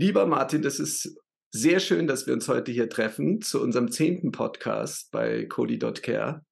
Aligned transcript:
Lieber 0.00 0.26
Martin, 0.26 0.62
das 0.62 0.78
ist 0.78 1.18
sehr 1.50 1.80
schön, 1.80 2.06
dass 2.06 2.28
wir 2.28 2.32
uns 2.32 2.46
heute 2.46 2.70
hier 2.70 2.88
treffen 2.88 3.42
zu 3.42 3.60
unserem 3.60 3.90
zehnten 3.90 4.30
Podcast 4.30 5.10
bei 5.10 5.44
Cody.care. 5.46 6.46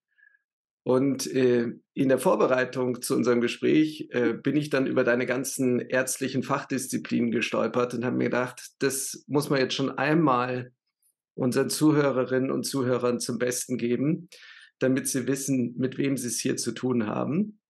Und 0.82 1.28
äh, 1.28 1.68
in 1.94 2.08
der 2.08 2.18
Vorbereitung 2.18 3.00
zu 3.02 3.14
unserem 3.14 3.40
Gespräch 3.40 4.08
äh, 4.10 4.32
bin 4.32 4.56
ich 4.56 4.68
dann 4.68 4.88
über 4.88 5.04
deine 5.04 5.26
ganzen 5.26 5.78
ärztlichen 5.78 6.42
Fachdisziplinen 6.42 7.30
gestolpert 7.30 7.94
und 7.94 8.04
habe 8.04 8.16
mir 8.16 8.24
gedacht, 8.24 8.70
das 8.80 9.22
muss 9.28 9.48
man 9.48 9.60
jetzt 9.60 9.74
schon 9.74 9.96
einmal 9.96 10.72
unseren 11.36 11.70
Zuhörerinnen 11.70 12.50
und 12.50 12.64
Zuhörern 12.64 13.20
zum 13.20 13.38
Besten 13.38 13.78
geben, 13.78 14.28
damit 14.80 15.06
sie 15.06 15.28
wissen, 15.28 15.76
mit 15.76 15.98
wem 15.98 16.16
sie 16.16 16.26
es 16.26 16.40
hier 16.40 16.56
zu 16.56 16.72
tun 16.72 17.06
haben. 17.06 17.60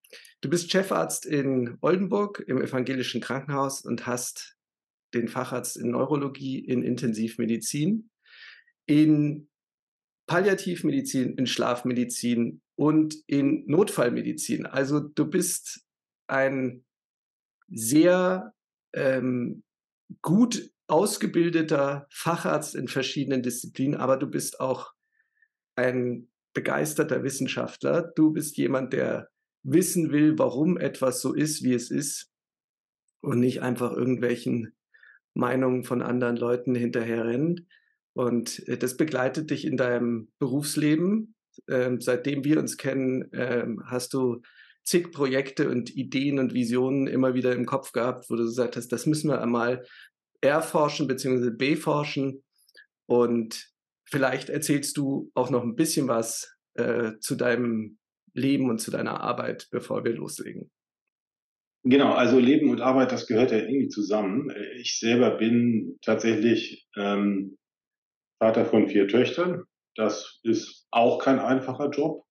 Du 0.41 0.49
bist 0.49 0.73
Chefarzt 0.73 1.27
in 1.27 1.77
Oldenburg 1.83 2.43
im 2.47 2.63
evangelischen 2.63 3.21
Krankenhaus 3.21 3.83
und 3.83 4.07
hast 4.07 4.56
den 5.17 5.29
Facharzt 5.29 5.77
in 5.77 5.91
Neurologie, 5.91 6.59
in 6.59 6.83
Intensivmedizin, 6.83 8.11
in 8.87 9.49
Palliativmedizin, 10.27 11.35
in 11.35 11.47
Schlafmedizin 11.47 12.61
und 12.77 13.17
in 13.27 13.65
Notfallmedizin. 13.67 14.67
Also 14.67 15.01
du 15.01 15.27
bist 15.27 15.87
ein 16.29 16.85
sehr 17.69 18.55
ähm, 18.95 19.63
gut 20.23 20.71
ausgebildeter 20.89 22.07
Facharzt 22.11 22.75
in 22.75 22.89
verschiedenen 22.89 23.43
Disziplinen, 23.43 23.99
aber 23.99 24.17
du 24.17 24.27
bist 24.27 24.61
auch 24.61 24.93
ein 25.77 26.29
begeisterter 26.55 27.23
Wissenschaftler. 27.23 28.13
Du 28.15 28.33
bist 28.33 28.57
jemand, 28.57 28.93
der 28.93 29.29
wissen 29.63 30.11
will, 30.13 30.39
warum 30.39 30.79
etwas 30.79 31.21
so 31.21 31.35
ist, 31.35 31.63
wie 31.65 31.75
es 31.75 31.91
ist 31.91 32.31
und 33.21 33.41
nicht 33.41 33.63
einfach 33.63 33.93
irgendwelchen 33.93 34.76
Meinungen 35.37 35.85
von 35.85 36.03
anderen 36.03 36.37
Leuten 36.37 36.75
hinterherrennt. 36.75 37.63
Und 38.15 38.67
äh, 38.69 38.79
das 38.79 38.97
begleitet 38.97 39.51
dich 39.51 39.67
in 39.67 39.77
deinem 39.77 40.29
Berufsleben. 40.39 41.35
Ähm, 41.69 42.01
seitdem 42.01 42.45
wir 42.45 42.59
uns 42.59 42.77
kennen, 42.77 43.29
ähm, 43.33 43.83
hast 43.87 44.15
du 44.15 44.43
zig 44.83 45.13
Projekte 45.13 45.69
und 45.69 45.95
Ideen 45.95 46.39
und 46.39 46.55
Visionen 46.55 47.07
immer 47.07 47.35
wieder 47.35 47.53
im 47.53 47.67
Kopf 47.67 47.93
gehabt, 47.93 48.31
wo 48.31 48.37
du 48.37 48.45
gesagt 48.45 48.77
hast, 48.77 48.89
das 48.89 49.07
müssen 49.07 49.31
wir 49.31 49.43
einmal 49.43 49.85
erforschen 50.41 51.07
bzw. 51.07 51.51
beforschen. 51.51 52.43
Und 53.07 53.71
vielleicht 54.05 54.49
erzählst 54.49 54.97
du 54.97 55.31
auch 55.35 55.51
noch 55.51 55.63
ein 55.63 55.77
bisschen 55.77 56.09
was 56.09 56.57
äh, 56.75 57.13
zu 57.21 57.35
deinem 57.35 57.99
Leben 58.33 58.71
und 58.71 58.81
zu 58.81 58.91
deiner 58.91 59.21
Arbeit, 59.21 59.69
bevor 59.71 60.05
wir 60.05 60.13
loslegen. 60.13 60.71
Genau, 61.89 62.15
also 62.15 62.41
Leben 62.41 62.71
und 62.71 62.81
Arbeit, 62.81 63.13
das 63.13 63.29
gehört 63.29 63.53
ja 63.53 63.59
irgendwie 63.59 63.87
zusammen. 63.87 64.53
Ich 64.81 64.99
selber 64.99 65.31
bin 65.31 65.99
tatsächlich 66.03 66.85
ähm, 66.97 67.57
Vater 68.41 68.65
von 68.65 68.89
vier 68.89 69.07
Töchtern. 69.07 69.63
Das 69.95 70.41
ist 70.43 70.89
auch 70.91 71.21
kein 71.23 71.39
einfacher 71.39 71.91
Job. 71.91 72.25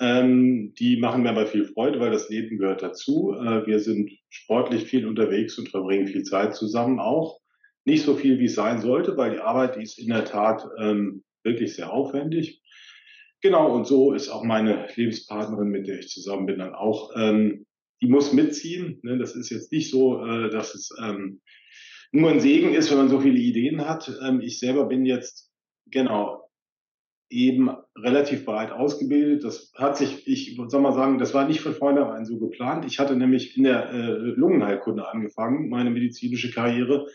Ähm, 0.00 0.72
die 0.78 0.96
machen 0.96 1.22
mir 1.22 1.28
aber 1.28 1.46
viel 1.46 1.66
Freude, 1.66 2.00
weil 2.00 2.10
das 2.10 2.30
Leben 2.30 2.56
gehört 2.56 2.82
dazu. 2.82 3.34
Äh, 3.34 3.66
wir 3.66 3.80
sind 3.80 4.12
sportlich 4.30 4.84
viel 4.84 5.06
unterwegs 5.06 5.58
und 5.58 5.68
verbringen 5.68 6.06
viel 6.06 6.22
Zeit 6.22 6.54
zusammen 6.54 7.00
auch. 7.00 7.38
Nicht 7.84 8.04
so 8.04 8.16
viel, 8.16 8.38
wie 8.38 8.46
es 8.46 8.54
sein 8.54 8.80
sollte, 8.80 9.14
weil 9.18 9.32
die 9.32 9.40
Arbeit, 9.40 9.76
die 9.76 9.82
ist 9.82 9.98
in 9.98 10.08
der 10.08 10.24
Tat 10.24 10.66
ähm, 10.78 11.22
wirklich 11.44 11.74
sehr 11.74 11.92
aufwendig. 11.92 12.62
Genau, 13.42 13.74
und 13.74 13.86
so 13.86 14.14
ist 14.14 14.30
auch 14.30 14.42
meine 14.42 14.88
Lebenspartnerin, 14.94 15.68
mit 15.68 15.86
der 15.86 15.98
ich 15.98 16.08
zusammen 16.08 16.46
bin, 16.46 16.60
dann 16.60 16.74
auch 16.74 17.10
ähm, 17.14 17.66
die 18.02 18.08
muss 18.08 18.32
mitziehen. 18.32 19.00
Ne? 19.02 19.18
Das 19.18 19.36
ist 19.36 19.50
jetzt 19.50 19.72
nicht 19.72 19.90
so, 19.90 20.24
äh, 20.24 20.50
dass 20.50 20.74
es 20.74 20.90
ähm, 21.02 21.40
nur 22.12 22.30
ein 22.30 22.40
Segen 22.40 22.74
ist, 22.74 22.90
wenn 22.90 22.98
man 22.98 23.08
so 23.08 23.20
viele 23.20 23.38
Ideen 23.38 23.86
hat. 23.86 24.12
Ähm, 24.22 24.40
ich 24.40 24.58
selber 24.58 24.86
bin 24.86 25.04
jetzt 25.04 25.50
genau 25.86 26.50
eben 27.30 27.70
relativ 27.96 28.44
breit 28.44 28.72
ausgebildet. 28.72 29.44
Das 29.44 29.72
hat 29.76 29.96
sich, 29.96 30.26
ich 30.26 30.58
soll 30.66 30.80
mal 30.80 30.92
sagen, 30.92 31.18
das 31.18 31.32
war 31.32 31.46
nicht 31.46 31.60
von 31.60 31.74
vornherein 31.74 32.24
so 32.24 32.38
geplant. 32.38 32.84
Ich 32.84 32.98
hatte 32.98 33.16
nämlich 33.16 33.56
in 33.56 33.64
der 33.64 33.90
äh, 33.90 34.10
Lungenheilkunde 34.10 35.08
angefangen, 35.08 35.68
meine 35.68 35.90
medizinische 35.90 36.50
Karriere, 36.50 37.06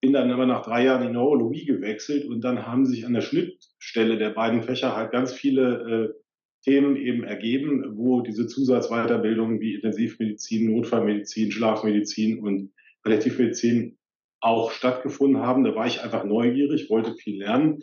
bin 0.00 0.12
dann 0.12 0.30
aber 0.30 0.46
nach 0.46 0.62
drei 0.62 0.84
Jahren 0.84 1.06
in 1.06 1.12
Neurologie 1.12 1.64
gewechselt 1.64 2.26
und 2.26 2.42
dann 2.42 2.66
haben 2.66 2.84
sich 2.84 3.06
an 3.06 3.14
der 3.14 3.22
Schnittstelle 3.22 4.18
der 4.18 4.30
beiden 4.30 4.62
Fächer 4.62 4.94
halt 4.94 5.10
ganz 5.10 5.32
viele 5.32 6.14
äh, 6.14 6.23
Themen 6.64 6.96
eben 6.96 7.24
ergeben, 7.24 7.96
wo 7.96 8.22
diese 8.22 8.46
Zusatzweiterbildungen 8.46 9.60
wie 9.60 9.74
Intensivmedizin, 9.74 10.72
Notfallmedizin, 10.72 11.52
Schlafmedizin 11.52 12.38
und 12.40 12.72
Palliativmedizin 13.02 13.98
auch 14.40 14.70
stattgefunden 14.70 15.42
haben. 15.42 15.64
Da 15.64 15.74
war 15.74 15.86
ich 15.86 16.02
einfach 16.02 16.24
neugierig, 16.24 16.88
wollte 16.90 17.14
viel 17.14 17.38
lernen 17.38 17.82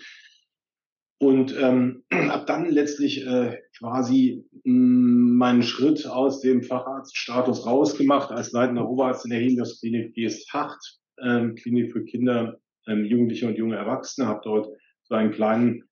und 1.22 1.56
ähm, 1.62 2.04
habe 2.12 2.46
dann 2.46 2.70
letztlich 2.70 3.26
äh, 3.28 3.60
quasi 3.78 4.44
mh, 4.64 4.74
mm, 4.74 5.38
meinen 5.38 5.64
Schritt 5.64 6.08
aus 6.08 6.42
dem 6.42 6.64
Facharztstatus 6.64 7.66
rausgemacht 7.68 8.32
als 8.32 8.52
leitender 8.52 8.90
Oberarzt 8.90 9.26
in 9.26 9.32
der 9.32 9.40
Helios-Klinik 9.40 10.16
GS8, 10.16 10.78
ähm, 11.24 11.56
Klinik 11.56 11.92
für 11.92 12.04
Kinder, 12.06 12.58
ähm, 12.88 13.06
Jugendliche 13.06 13.48
und 13.48 13.56
junge 13.56 13.76
Erwachsene, 13.76 14.28
habe 14.28 14.42
dort 14.44 14.70
so 15.04 15.14
einen 15.14 15.32
kleinen 15.32 15.84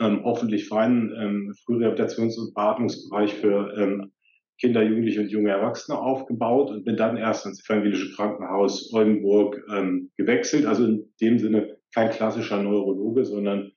ähm, 0.00 0.22
hoffentlich 0.24 0.68
feinen 0.68 1.14
ähm, 1.18 1.54
Frührehabilitations- 1.66 2.38
und 2.38 2.54
Beatmungsbereich 2.54 3.34
für 3.34 3.74
ähm, 3.76 4.12
Kinder, 4.60 4.82
Jugendliche 4.82 5.20
und 5.20 5.30
junge 5.30 5.50
Erwachsene 5.50 5.98
aufgebaut 5.98 6.70
und 6.70 6.84
bin 6.84 6.96
dann 6.96 7.16
erst 7.16 7.46
ins 7.46 7.64
evangelische 7.64 8.14
Krankenhaus 8.14 8.92
Oldenburg 8.92 9.64
ähm, 9.72 10.10
gewechselt. 10.16 10.66
Also 10.66 10.84
in 10.84 11.12
dem 11.20 11.38
Sinne 11.38 11.76
kein 11.94 12.10
klassischer 12.10 12.62
Neurologe, 12.62 13.24
sondern 13.24 13.72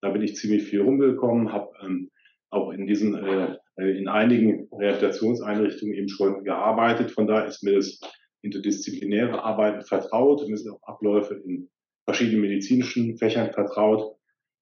da 0.00 0.10
bin 0.10 0.22
ich 0.22 0.36
ziemlich 0.36 0.64
viel 0.64 0.82
rumgekommen, 0.82 1.52
habe 1.52 1.70
ähm, 1.82 2.10
auch 2.50 2.72
in 2.72 2.86
diesen 2.86 3.14
äh, 3.16 3.56
in 3.76 4.08
einigen 4.08 4.68
Rehabilitationseinrichtungen 4.72 5.94
eben 5.94 6.08
schon 6.08 6.44
gearbeitet. 6.44 7.10
Von 7.10 7.26
da 7.26 7.40
ist 7.44 7.62
mir 7.62 7.74
das 7.74 8.00
interdisziplinäre 8.42 9.42
Arbeiten 9.42 9.82
vertraut. 9.82 10.46
Mir 10.48 10.56
sind 10.56 10.72
auch 10.72 10.82
Abläufe 10.82 11.34
in 11.34 11.70
verschiedenen 12.04 12.42
medizinischen 12.42 13.16
Fächern 13.16 13.52
vertraut. 13.52 14.16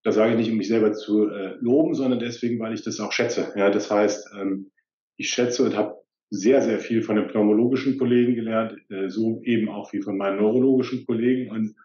Das 0.04 0.16
sage 0.16 0.32
ich 0.32 0.38
nicht, 0.38 0.50
um 0.50 0.56
mich 0.56 0.68
selber 0.68 0.92
zu 0.92 1.28
äh, 1.28 1.56
loben, 1.60 1.94
sondern 1.94 2.18
deswegen, 2.18 2.58
weil 2.58 2.74
ich 2.74 2.82
das 2.82 2.98
auch 3.00 3.12
schätze. 3.12 3.52
Ja, 3.56 3.70
das 3.70 3.90
heißt, 3.90 4.30
ähm, 4.38 4.70
ich 5.16 5.30
schätze 5.30 5.64
und 5.64 5.76
habe 5.76 6.02
sehr, 6.30 6.62
sehr 6.62 6.80
viel 6.80 7.02
von 7.02 7.16
den 7.16 7.28
pneumologischen 7.28 7.98
Kollegen 7.98 8.34
gelernt, 8.34 8.78
äh, 8.90 9.08
so 9.08 9.42
eben 9.44 9.68
auch 9.68 9.92
wie 9.92 10.00
von 10.00 10.16
meinen 10.16 10.38
neurologischen 10.38 11.06
Kollegen. 11.06 11.50
Und 11.50 11.76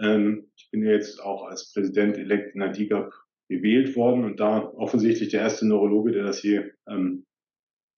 ähm, 0.00 0.50
ich 0.56 0.70
bin 0.70 0.82
jetzt 0.84 1.22
auch 1.22 1.44
als 1.44 1.72
Präsident 1.72 2.16
elekt 2.16 2.54
in 2.54 2.60
der 2.60 2.70
DIGAP 2.70 3.12
gewählt 3.48 3.94
worden 3.94 4.24
und 4.24 4.40
da 4.40 4.64
offensichtlich 4.76 5.28
der 5.28 5.42
erste 5.42 5.66
Neurologe, 5.66 6.12
der 6.12 6.24
das 6.24 6.38
hier 6.38 6.70
ähm, 6.88 7.26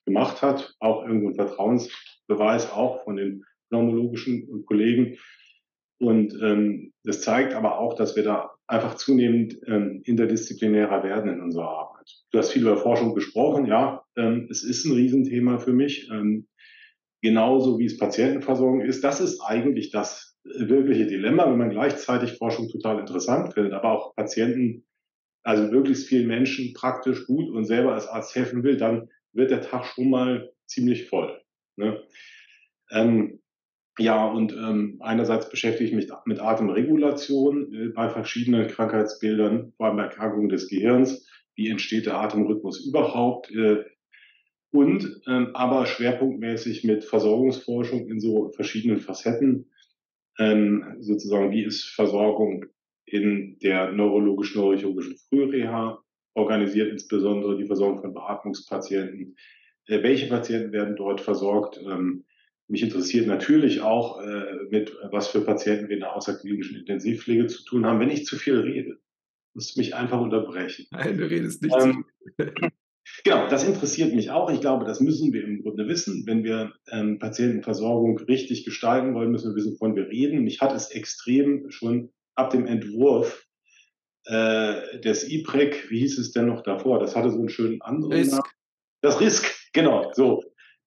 gemacht 0.05 0.43
hat, 0.43 0.75
auch 0.81 1.07
irgendwo 1.07 1.29
ein 1.29 1.34
Vertrauensbeweis 1.34 2.71
auch 2.73 3.05
von 3.05 3.17
den 3.17 3.45
pneumologischen 3.69 4.67
Kollegen. 4.67 5.17
Und 6.01 6.37
ähm, 6.43 6.93
das 7.05 7.21
zeigt 7.23 7.55
aber 7.55 7.79
auch, 7.79 7.95
dass 7.95 8.17
wir 8.17 8.25
da 8.25 8.53
einfach 8.67 8.95
zunehmend 8.95 9.59
ähm, 9.67 10.03
interdisziplinärer 10.05 11.03
werden 11.03 11.31
in 11.31 11.41
unserer 11.41 11.69
Arbeit. 11.69 12.11
Du 12.31 12.39
hast 12.39 12.53
viel 12.53 12.63
über 12.63 12.77
Forschung 12.77 13.15
gesprochen, 13.15 13.67
ja, 13.67 14.05
ähm, 14.17 14.49
es 14.51 14.65
ist 14.65 14.85
ein 14.85 14.93
Riesenthema 14.93 15.59
für 15.59 15.73
mich, 15.73 16.09
ähm, 16.11 16.47
genauso 17.23 17.79
wie 17.79 17.87
es 17.87 17.99
Patientenversorgung 17.99 18.81
ist. 18.81 19.05
Das 19.05 19.21
ist 19.21 19.41
eigentlich 19.41 19.91
das 19.91 20.37
wirkliche 20.45 21.07
Dilemma, 21.07 21.51
wenn 21.51 21.59
man 21.59 21.71
gleichzeitig 21.71 22.37
Forschung 22.39 22.69
total 22.69 23.01
interessant 23.01 23.55
findet, 23.55 23.73
aber 23.73 23.93
auch 23.93 24.15
Patienten, 24.15 24.85
also 25.43 25.65
möglichst 25.65 26.07
vielen 26.07 26.27
Menschen 26.27 26.73
praktisch 26.75 27.27
gut 27.27 27.51
und 27.51 27.65
selber 27.65 27.95
als 27.95 28.07
Arzt 28.07 28.35
helfen 28.35 28.63
will, 28.63 28.77
dann 28.77 29.09
wird 29.33 29.51
der 29.51 29.63
Tag 29.63 29.85
schon 29.87 30.11
mal 30.11 30.53
ziemlich 30.67 31.09
voll. 31.09 31.41
Ne? 31.77 32.03
Ähm, 32.91 33.41
ja, 33.99 34.27
und 34.27 34.53
ähm, 34.53 34.99
einerseits 35.00 35.49
beschäftige 35.49 35.88
ich 35.88 35.94
mich 35.94 36.09
mit 36.25 36.41
Atemregulation 36.41 37.72
äh, 37.72 37.89
bei 37.89 38.09
verschiedenen 38.09 38.66
Krankheitsbildern, 38.66 39.72
vor 39.77 39.86
allem 39.86 39.97
bei 39.97 40.04
Erkrankungen 40.04 40.48
des 40.48 40.69
Gehirns. 40.69 41.28
Wie 41.54 41.69
entsteht 41.69 42.07
der 42.07 42.19
Atemrhythmus 42.19 42.84
überhaupt? 42.84 43.53
Äh, 43.53 43.84
und 44.72 45.22
ähm, 45.28 45.51
aber 45.54 45.86
schwerpunktmäßig 45.86 46.83
mit 46.83 47.04
Versorgungsforschung 47.04 48.09
in 48.09 48.19
so 48.19 48.51
verschiedenen 48.51 48.98
Facetten. 48.98 49.71
Ähm, 50.41 50.97
sozusagen, 50.98 51.53
wie 51.53 51.63
ist 51.63 51.84
Versorgung 51.84 52.66
in 53.07 53.59
der 53.60 53.92
neurologisch-neurochirurgischen 53.92 55.16
Frühreha 55.28 56.03
organisiert, 56.34 56.91
insbesondere 56.91 57.57
die 57.57 57.66
Versorgung 57.66 58.01
von 58.01 58.15
Beatmungspatienten. 58.15 59.36
Äh, 59.86 60.03
welche 60.03 60.27
Patienten 60.27 60.72
werden 60.72 60.97
dort 60.97 61.21
versorgt? 61.21 61.80
Ähm, 61.80 62.24
mich 62.69 62.83
interessiert 62.83 63.27
natürlich 63.27 63.81
auch, 63.83 64.21
äh, 64.21 64.65
mit 64.71 64.97
was 65.11 65.28
für 65.28 65.43
Patienten 65.43 65.89
wir 65.89 65.95
in 65.95 66.01
der 66.01 66.16
außerklinischen 66.16 66.77
Intensivpflege 66.77 67.47
zu 67.47 67.65
tun 67.65 67.84
haben. 67.84 68.01
Wenn 68.01 68.11
ich 68.11 68.25
zu 68.25 68.37
viel 68.37 68.59
rede, 68.59 68.99
musst 69.55 69.77
du 69.77 69.81
mich 69.81 69.95
einfach 69.95 70.21
unterbrechen. 70.21 70.87
Nein, 70.91 71.19
du 71.19 71.28
redest 71.28 71.63
nicht 71.63 71.77
ähm. 71.78 72.05
Genau, 73.22 73.49
das 73.49 73.65
interessiert 73.65 74.15
mich 74.15 74.31
auch. 74.31 74.51
Ich 74.51 74.61
glaube, 74.61 74.87
das 74.87 75.01
müssen 75.01 75.33
wir 75.33 75.45
im 75.45 75.63
Grunde 75.63 75.87
wissen. 75.89 76.25
Wenn 76.27 76.43
wir 76.43 76.72
ähm, 76.91 77.19
Patientenversorgung 77.19 78.19
richtig 78.19 78.65
gestalten 78.65 79.15
wollen, 79.15 79.31
müssen 79.31 79.51
wir 79.51 79.57
wissen, 79.57 79.75
wovon 79.75 79.95
wir 79.95 80.09
reden. 80.09 80.43
Mich 80.43 80.63
hat 80.63 80.75
es 80.75 80.91
extrem 80.91 81.71
schon 81.71 82.10
ab 82.34 82.51
dem 82.51 82.67
Entwurf 82.67 83.47
äh, 84.25 85.01
des 85.01 85.28
IPREC, 85.28 85.91
wie 85.91 86.01
hieß 86.01 86.19
es 86.19 86.33
denn 86.33 86.47
noch 86.47 86.63
davor? 86.63 86.99
Das 86.99 87.15
hatte 87.15 87.31
so 87.31 87.39
einen 87.39 87.51
schönen 87.51 87.83
anderen 87.83 88.15
Risk. 88.15 88.33
Namen. 88.33 88.45
Das 89.03 89.21
RISK, 89.21 89.55
genau. 89.75 90.10
So, 90.15 90.43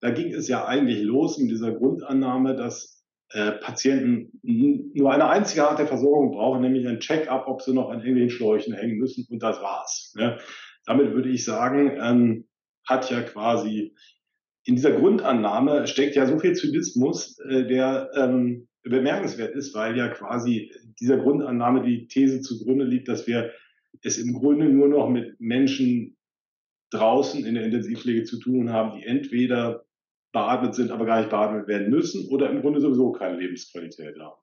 da 0.07 0.13
ging 0.13 0.33
es 0.33 0.47
ja 0.47 0.65
eigentlich 0.65 1.03
los 1.03 1.37
mit 1.37 1.51
dieser 1.51 1.73
Grundannahme, 1.73 2.55
dass 2.55 3.03
äh, 3.31 3.51
Patienten 3.51 4.39
nur 4.41 5.11
eine 5.11 5.27
einzige 5.27 5.67
Art 5.67 5.79
der 5.79 5.87
Versorgung 5.87 6.31
brauchen, 6.31 6.61
nämlich 6.61 6.87
ein 6.87 7.01
Check-up, 7.01 7.45
ob 7.47 7.61
sie 7.61 7.73
noch 7.73 7.89
an 7.89 7.99
irgendwelchen 7.99 8.29
Schläuchen 8.29 8.73
hängen 8.73 8.99
müssen 8.99 9.27
und 9.29 9.43
das 9.43 9.61
war's. 9.61 10.13
Ne? 10.15 10.37
Damit 10.85 11.13
würde 11.13 11.27
ich 11.27 11.43
sagen, 11.43 11.97
ähm, 12.01 12.47
hat 12.87 13.11
ja 13.11 13.21
quasi 13.21 13.95
in 14.63 14.75
dieser 14.75 14.93
Grundannahme 14.93 15.87
steckt 15.87 16.15
ja 16.15 16.25
so 16.25 16.39
viel 16.39 16.53
Zynismus, 16.53 17.37
äh, 17.39 17.65
der 17.65 18.09
ähm, 18.15 18.69
bemerkenswert 18.83 19.55
ist, 19.55 19.75
weil 19.75 19.97
ja 19.97 20.07
quasi 20.07 20.71
dieser 21.01 21.17
Grundannahme 21.17 21.83
die 21.83 22.07
These 22.07 22.39
zugrunde 22.39 22.85
liegt, 22.85 23.09
dass 23.09 23.27
wir 23.27 23.51
es 24.03 24.17
im 24.17 24.31
Grunde 24.31 24.69
nur 24.69 24.87
noch 24.87 25.09
mit 25.09 25.37
Menschen 25.41 26.15
draußen 26.91 27.45
in 27.45 27.55
der 27.55 27.65
Intensivpflege 27.65 28.23
zu 28.23 28.39
tun 28.39 28.71
haben, 28.71 28.97
die 28.97 29.05
entweder 29.05 29.83
beatmet 30.37 30.75
sind, 30.75 30.91
aber 30.91 31.05
gar 31.05 31.19
nicht 31.19 31.29
beatmet 31.29 31.67
werden 31.67 31.89
müssen 31.89 32.29
oder 32.29 32.49
im 32.49 32.61
Grunde 32.61 32.79
sowieso 32.79 33.11
keine 33.11 33.37
Lebensqualität 33.37 34.19
haben. 34.19 34.39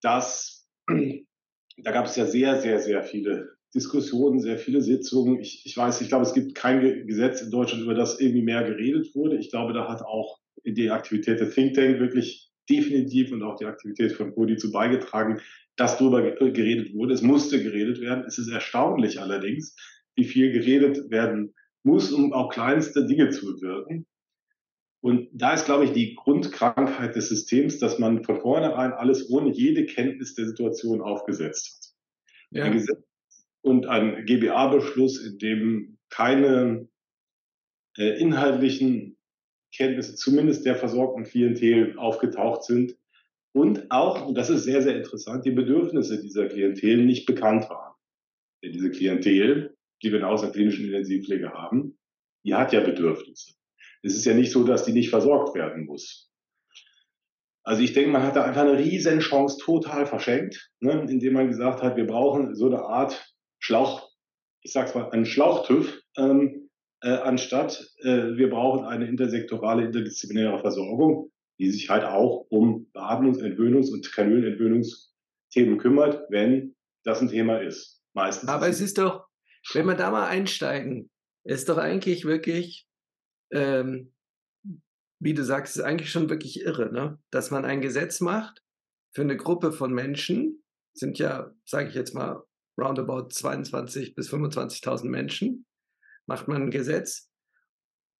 Das, 0.00 0.68
da 1.76 1.90
gab 1.90 2.06
es 2.06 2.16
ja 2.16 2.26
sehr, 2.26 2.60
sehr, 2.60 2.78
sehr 2.78 3.02
viele 3.02 3.56
Diskussionen, 3.74 4.40
sehr 4.40 4.58
viele 4.58 4.80
Sitzungen. 4.80 5.40
Ich, 5.40 5.66
ich 5.66 5.76
weiß, 5.76 6.00
ich 6.00 6.08
glaube, 6.08 6.24
es 6.24 6.32
gibt 6.32 6.54
kein 6.54 7.06
Gesetz 7.06 7.42
in 7.42 7.50
Deutschland, 7.50 7.82
über 7.82 7.94
das 7.94 8.18
irgendwie 8.18 8.42
mehr 8.42 8.64
geredet 8.64 9.14
wurde. 9.14 9.36
Ich 9.36 9.50
glaube, 9.50 9.74
da 9.74 9.88
hat 9.88 10.02
auch 10.02 10.38
die 10.64 10.90
Aktivität 10.90 11.40
der 11.40 11.50
Think 11.50 11.74
Tank 11.74 12.00
wirklich 12.00 12.50
definitiv 12.70 13.32
und 13.32 13.42
auch 13.42 13.56
die 13.56 13.66
Aktivität 13.66 14.12
von 14.12 14.34
Cody 14.34 14.56
zu 14.56 14.72
beigetragen, 14.72 15.40
dass 15.76 15.98
darüber 15.98 16.22
geredet 16.22 16.94
wurde. 16.94 17.14
Es 17.14 17.22
musste 17.22 17.62
geredet 17.62 18.00
werden. 18.00 18.24
Es 18.26 18.38
ist 18.38 18.48
erstaunlich 18.48 19.20
allerdings, 19.20 19.76
wie 20.16 20.24
viel 20.24 20.52
geredet 20.52 21.10
werden 21.10 21.54
muss, 21.88 22.12
um 22.12 22.32
auch 22.32 22.50
kleinste 22.50 23.06
Dinge 23.06 23.30
zu 23.30 23.46
bewirken. 23.46 24.06
Und 25.00 25.28
da 25.32 25.54
ist, 25.54 25.64
glaube 25.64 25.84
ich, 25.84 25.92
die 25.92 26.14
Grundkrankheit 26.14 27.16
des 27.16 27.28
Systems, 27.28 27.78
dass 27.78 27.98
man 27.98 28.24
von 28.24 28.40
vornherein 28.40 28.92
alles 28.92 29.30
ohne 29.30 29.50
jede 29.50 29.86
Kenntnis 29.86 30.34
der 30.34 30.46
Situation 30.46 31.00
aufgesetzt 31.00 31.94
hat. 32.50 32.58
Ja. 32.58 32.64
Ein 32.64 32.72
Gesetz 32.72 33.02
und 33.62 33.86
ein 33.86 34.24
GBA-Beschluss, 34.26 35.24
in 35.24 35.38
dem 35.38 35.98
keine 36.10 36.88
äh, 37.96 38.20
inhaltlichen 38.20 39.16
Kenntnisse 39.74 40.14
zumindest 40.14 40.64
der 40.64 40.76
versorgten 40.76 41.24
Klientel 41.24 41.98
aufgetaucht 41.98 42.64
sind 42.64 42.96
und 43.52 43.90
auch, 43.90 44.26
und 44.26 44.34
das 44.36 44.50
ist 44.50 44.64
sehr, 44.64 44.82
sehr 44.82 44.96
interessant, 44.96 45.44
die 45.44 45.50
Bedürfnisse 45.50 46.20
dieser 46.20 46.46
Klientel 46.46 47.04
nicht 47.04 47.26
bekannt 47.26 47.68
waren. 47.68 47.94
Denn 48.62 48.72
diese 48.72 48.90
Klientel 48.90 49.76
die 50.02 50.12
wir 50.12 50.18
in 50.18 50.24
außerklinischen 50.24 50.86
Intensivpflege 50.86 51.52
haben, 51.52 51.98
die 52.44 52.54
hat 52.54 52.72
ja 52.72 52.80
Bedürfnisse. 52.80 53.54
Es 54.02 54.14
ist 54.14 54.24
ja 54.24 54.34
nicht 54.34 54.52
so, 54.52 54.64
dass 54.64 54.84
die 54.84 54.92
nicht 54.92 55.10
versorgt 55.10 55.54
werden 55.54 55.86
muss. 55.86 56.30
Also 57.64 57.82
ich 57.82 57.92
denke, 57.92 58.10
man 58.10 58.22
hat 58.22 58.36
da 58.36 58.44
einfach 58.44 58.62
eine 58.62 58.78
riesen 58.78 59.20
Chance 59.20 59.58
total 59.60 60.06
verschenkt, 60.06 60.70
ne, 60.80 61.06
indem 61.08 61.34
man 61.34 61.48
gesagt 61.48 61.82
hat, 61.82 61.96
wir 61.96 62.06
brauchen 62.06 62.54
so 62.54 62.66
eine 62.66 62.80
Art 62.80 63.34
Schlauch, 63.58 64.08
ich 64.62 64.72
sag's 64.72 64.94
mal, 64.94 65.10
einen 65.10 65.26
Schlauchtüv, 65.26 66.00
ähm, 66.16 66.70
äh, 67.02 67.10
anstatt 67.10 67.86
äh, 67.98 68.36
wir 68.36 68.48
brauchen 68.48 68.86
eine 68.86 69.06
intersektorale, 69.06 69.84
interdisziplinäre 69.84 70.58
Versorgung, 70.60 71.30
die 71.58 71.70
sich 71.70 71.90
halt 71.90 72.04
auch 72.04 72.46
um 72.48 72.90
Beatmungs-, 72.92 73.42
Entwöhnungs- 73.42 73.92
und 73.92 74.10
Kanülenentwöhnungsthemen 74.12 75.78
kümmert, 75.78 76.24
wenn 76.30 76.74
das 77.04 77.20
ein 77.20 77.28
Thema 77.28 77.58
ist. 77.58 78.02
Meistens. 78.14 78.48
Aber 78.48 78.68
es 78.68 78.80
ist 78.80 78.98
doch, 78.98 79.27
wenn 79.74 79.86
wir 79.86 79.94
da 79.94 80.10
mal 80.10 80.26
einsteigen, 80.26 81.10
ist 81.44 81.68
doch 81.68 81.78
eigentlich 81.78 82.24
wirklich, 82.24 82.86
ähm, 83.52 84.14
wie 85.20 85.34
du 85.34 85.44
sagst, 85.44 85.76
ist 85.76 85.82
eigentlich 85.82 86.10
schon 86.10 86.30
wirklich 86.30 86.60
irre, 86.60 86.92
ne? 86.92 87.18
dass 87.30 87.50
man 87.50 87.64
ein 87.64 87.80
Gesetz 87.80 88.20
macht 88.20 88.62
für 89.14 89.22
eine 89.22 89.36
Gruppe 89.36 89.72
von 89.72 89.92
Menschen, 89.92 90.62
sind 90.94 91.18
ja, 91.18 91.52
sage 91.64 91.88
ich 91.88 91.94
jetzt 91.94 92.14
mal, 92.14 92.42
roundabout 92.78 93.28
22 93.30 94.14
bis 94.14 94.32
25.000 94.32 95.08
Menschen, 95.08 95.66
macht 96.26 96.48
man 96.48 96.62
ein 96.62 96.70
Gesetz 96.70 97.30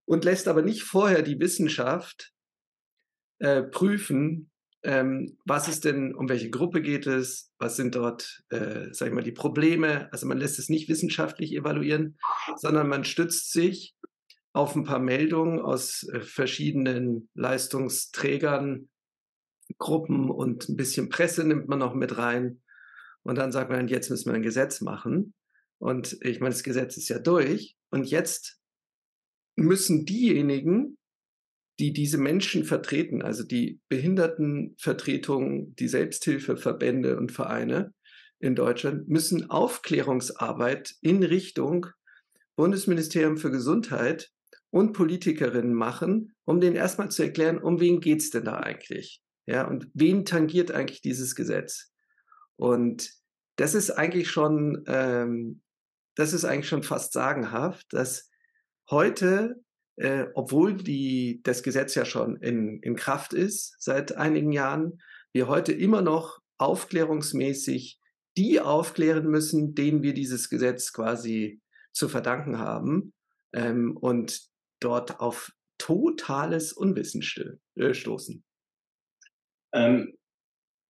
und 0.06 0.24
lässt 0.24 0.48
aber 0.48 0.62
nicht 0.62 0.82
vorher 0.82 1.22
die 1.22 1.38
Wissenschaft 1.38 2.32
äh, 3.40 3.62
prüfen, 3.62 4.50
ähm, 4.82 5.36
was 5.44 5.68
ist 5.68 5.84
denn, 5.84 6.14
um 6.14 6.28
welche 6.28 6.50
Gruppe 6.50 6.80
geht 6.82 7.06
es, 7.06 7.52
was 7.58 7.76
sind 7.76 7.94
dort, 7.94 8.42
äh, 8.50 8.86
sag 8.92 9.08
ich 9.08 9.14
mal, 9.14 9.24
die 9.24 9.32
Probleme. 9.32 10.12
Also 10.12 10.26
man 10.26 10.38
lässt 10.38 10.58
es 10.58 10.68
nicht 10.68 10.88
wissenschaftlich 10.88 11.52
evaluieren, 11.52 12.18
sondern 12.56 12.88
man 12.88 13.04
stützt 13.04 13.52
sich 13.52 13.96
auf 14.52 14.76
ein 14.76 14.84
paar 14.84 15.00
Meldungen 15.00 15.60
aus 15.60 16.08
äh, 16.12 16.20
verschiedenen 16.20 17.28
Leistungsträgern, 17.34 18.88
Gruppen 19.76 20.30
und 20.30 20.68
ein 20.68 20.76
bisschen 20.76 21.10
Presse 21.10 21.44
nimmt 21.44 21.68
man 21.68 21.78
noch 21.78 21.94
mit 21.94 22.16
rein. 22.16 22.62
Und 23.22 23.36
dann 23.36 23.52
sagt 23.52 23.70
man, 23.70 23.88
jetzt 23.88 24.10
müssen 24.10 24.30
wir 24.30 24.34
ein 24.34 24.42
Gesetz 24.42 24.80
machen. 24.80 25.34
Und 25.78 26.16
ich 26.22 26.40
meine, 26.40 26.54
das 26.54 26.62
Gesetz 26.62 26.96
ist 26.96 27.08
ja 27.08 27.18
durch. 27.18 27.76
Und 27.90 28.04
jetzt 28.10 28.58
müssen 29.56 30.06
diejenigen, 30.06 30.98
die 31.78 31.92
diese 31.92 32.18
Menschen 32.18 32.64
vertreten, 32.64 33.22
also 33.22 33.44
die 33.44 33.80
Behindertenvertretungen, 33.88 35.74
die 35.76 35.88
Selbsthilfeverbände 35.88 37.16
und 37.16 37.30
Vereine 37.30 37.94
in 38.40 38.54
Deutschland, 38.54 39.08
müssen 39.08 39.50
Aufklärungsarbeit 39.50 40.94
in 41.00 41.22
Richtung 41.22 41.86
Bundesministerium 42.56 43.36
für 43.36 43.52
Gesundheit 43.52 44.32
und 44.70 44.92
Politikerinnen 44.92 45.72
machen, 45.72 46.34
um 46.44 46.60
denen 46.60 46.76
erstmal 46.76 47.10
zu 47.10 47.22
erklären, 47.22 47.58
um 47.58 47.80
wen 47.80 48.00
geht 48.00 48.20
es 48.20 48.30
denn 48.30 48.44
da 48.44 48.58
eigentlich? 48.58 49.22
Ja, 49.46 49.66
und 49.66 49.88
wen 49.94 50.24
tangiert 50.24 50.72
eigentlich 50.72 51.00
dieses 51.00 51.34
Gesetz? 51.34 51.92
Und 52.56 53.10
das 53.56 53.74
ist 53.74 53.90
eigentlich 53.90 54.30
schon, 54.30 54.84
ähm, 54.88 55.62
das 56.16 56.32
ist 56.32 56.44
eigentlich 56.44 56.68
schon 56.68 56.82
fast 56.82 57.12
sagenhaft, 57.12 57.86
dass 57.92 58.28
heute 58.90 59.62
äh, 59.98 60.26
obwohl 60.34 60.74
die, 60.74 61.40
das 61.42 61.62
Gesetz 61.62 61.94
ja 61.94 62.04
schon 62.04 62.36
in, 62.36 62.80
in 62.80 62.94
Kraft 62.94 63.32
ist 63.32 63.76
seit 63.78 64.16
einigen 64.16 64.52
Jahren, 64.52 65.00
wir 65.32 65.48
heute 65.48 65.72
immer 65.72 66.02
noch 66.02 66.40
aufklärungsmäßig 66.58 68.00
die 68.36 68.60
aufklären 68.60 69.26
müssen, 69.26 69.74
denen 69.74 70.02
wir 70.02 70.14
dieses 70.14 70.48
Gesetz 70.48 70.92
quasi 70.92 71.60
zu 71.92 72.08
verdanken 72.08 72.58
haben 72.58 73.12
ähm, 73.52 73.96
und 73.96 74.40
dort 74.78 75.18
auf 75.18 75.52
totales 75.78 76.72
Unwissen 76.72 77.22
äh, 77.74 77.94
stoßen. 77.94 78.44
Ähm, 79.72 80.16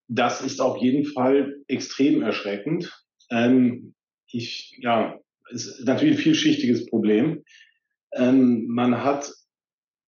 das 0.08 0.42
ist 0.42 0.60
auf 0.60 0.76
jeden 0.82 1.06
Fall 1.06 1.62
extrem 1.68 2.20
erschreckend. 2.20 2.92
Ähm, 3.30 3.94
ich, 4.26 4.76
ja, 4.80 5.18
ist 5.50 5.84
natürlich 5.84 6.18
ein 6.18 6.22
vielschichtiges 6.22 6.86
Problem. 6.86 7.44
Ähm, 8.12 8.66
man 8.68 9.02
hat 9.04 9.32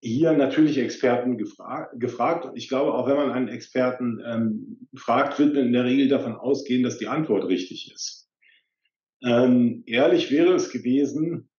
hier 0.02 0.32
natürlich 0.32 0.78
Experten 0.78 1.36
gefra 1.36 1.90
gefragt. 1.94 2.48
Ich 2.54 2.68
glaube, 2.68 2.94
auch 2.94 3.06
wenn 3.06 3.16
man 3.16 3.32
einen 3.32 3.48
Experten 3.48 4.22
ähm, 4.24 4.88
fragt, 4.96 5.38
wird 5.38 5.54
man 5.54 5.66
in 5.66 5.72
der 5.72 5.84
Regel 5.84 6.08
davon 6.08 6.34
ausgehen, 6.34 6.82
dass 6.82 6.98
die 6.98 7.08
Antwort 7.08 7.46
richtig 7.46 7.92
ist. 7.92 8.28
Ähm, 9.22 9.82
ehrlich 9.86 10.30
wäre 10.30 10.54
es 10.54 10.70
gewesen, 10.70 11.50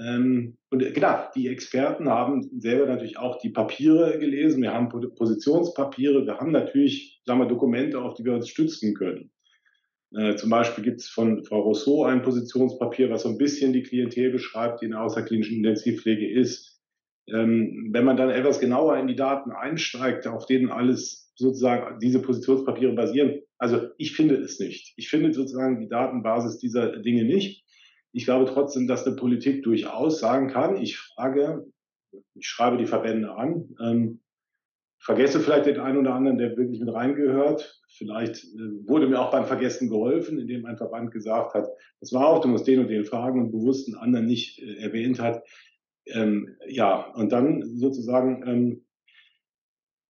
ähm, 0.00 0.56
und 0.70 0.94
genau, 0.94 1.28
die 1.34 1.48
Experten 1.48 2.08
haben 2.08 2.48
selber 2.58 2.86
natürlich 2.86 3.18
auch 3.18 3.38
die 3.38 3.50
Papiere 3.50 4.18
gelesen. 4.18 4.62
Wir 4.62 4.72
haben 4.72 4.88
Positionspapiere, 4.88 6.24
wir 6.24 6.38
haben 6.38 6.52
natürlich, 6.52 7.20
sagen 7.26 7.40
wir, 7.40 7.46
Dokumente, 7.46 8.00
auf 8.00 8.14
die 8.14 8.24
wir 8.24 8.34
uns 8.34 8.48
stützen 8.48 8.94
können. 8.94 9.30
Äh, 10.16 10.36
zum 10.36 10.50
Beispiel 10.50 10.82
gibt 10.82 11.00
es 11.00 11.08
von 11.08 11.44
Frau 11.44 11.60
Rousseau 11.60 12.04
ein 12.04 12.22
Positionspapier, 12.22 13.10
was 13.10 13.22
so 13.22 13.28
ein 13.28 13.38
bisschen 13.38 13.72
die 13.72 13.82
Klientel 13.82 14.30
beschreibt, 14.30 14.80
die 14.80 14.86
in 14.86 14.92
der 14.92 15.02
außerklinischen 15.02 15.56
Intensivpflege 15.58 16.28
ist. 16.28 16.80
Ähm, 17.28 17.90
wenn 17.92 18.04
man 18.04 18.16
dann 18.16 18.30
etwas 18.30 18.58
genauer 18.58 18.96
in 18.98 19.06
die 19.06 19.14
Daten 19.14 19.52
einsteigt, 19.52 20.26
auf 20.26 20.46
denen 20.46 20.70
alles 20.70 21.32
sozusagen 21.36 22.00
diese 22.00 22.20
Positionspapiere 22.20 22.92
basieren, 22.92 23.40
also 23.58 23.88
ich 23.98 24.16
finde 24.16 24.36
es 24.36 24.58
nicht. 24.58 24.94
Ich 24.96 25.08
finde 25.08 25.32
sozusagen 25.32 25.80
die 25.80 25.88
Datenbasis 25.88 26.58
dieser 26.58 26.96
Dinge 26.98 27.24
nicht. 27.24 27.64
Ich 28.12 28.24
glaube 28.24 28.46
trotzdem, 28.46 28.88
dass 28.88 29.06
eine 29.06 29.14
Politik 29.14 29.62
durchaus 29.62 30.18
sagen 30.18 30.48
kann, 30.48 30.76
ich 30.76 30.98
frage, 30.98 31.66
ich 32.34 32.46
schreibe 32.46 32.78
die 32.78 32.86
Verbände 32.86 33.32
an, 33.32 33.68
ähm, 33.80 34.20
vergesse 35.00 35.40
vielleicht 35.40 35.66
den 35.66 35.80
einen 35.80 35.98
oder 35.98 36.14
anderen, 36.14 36.38
der 36.38 36.56
wirklich 36.56 36.78
mit 36.78 36.92
reingehört. 36.92 37.80
Vielleicht 37.88 38.44
äh, 38.44 38.86
wurde 38.86 39.08
mir 39.08 39.20
auch 39.20 39.30
beim 39.30 39.46
Vergessen 39.46 39.88
geholfen, 39.88 40.38
indem 40.38 40.66
ein 40.66 40.76
Verband 40.76 41.10
gesagt 41.10 41.54
hat, 41.54 41.68
das 42.00 42.12
war 42.12 42.28
auch, 42.28 42.40
du 42.40 42.48
musst 42.48 42.66
den 42.66 42.80
und 42.80 42.88
den 42.88 43.04
fragen 43.04 43.40
und 43.40 43.50
bewusst 43.50 43.88
einen 43.88 43.96
anderen 43.96 44.26
nicht 44.26 44.58
äh, 44.60 44.76
erwähnt 44.76 45.18
hat. 45.18 45.42
Ähm, 46.06 46.56
ja, 46.66 47.12
und 47.14 47.32
dann 47.32 47.62
sozusagen, 47.78 48.46
ähm, 48.46 48.86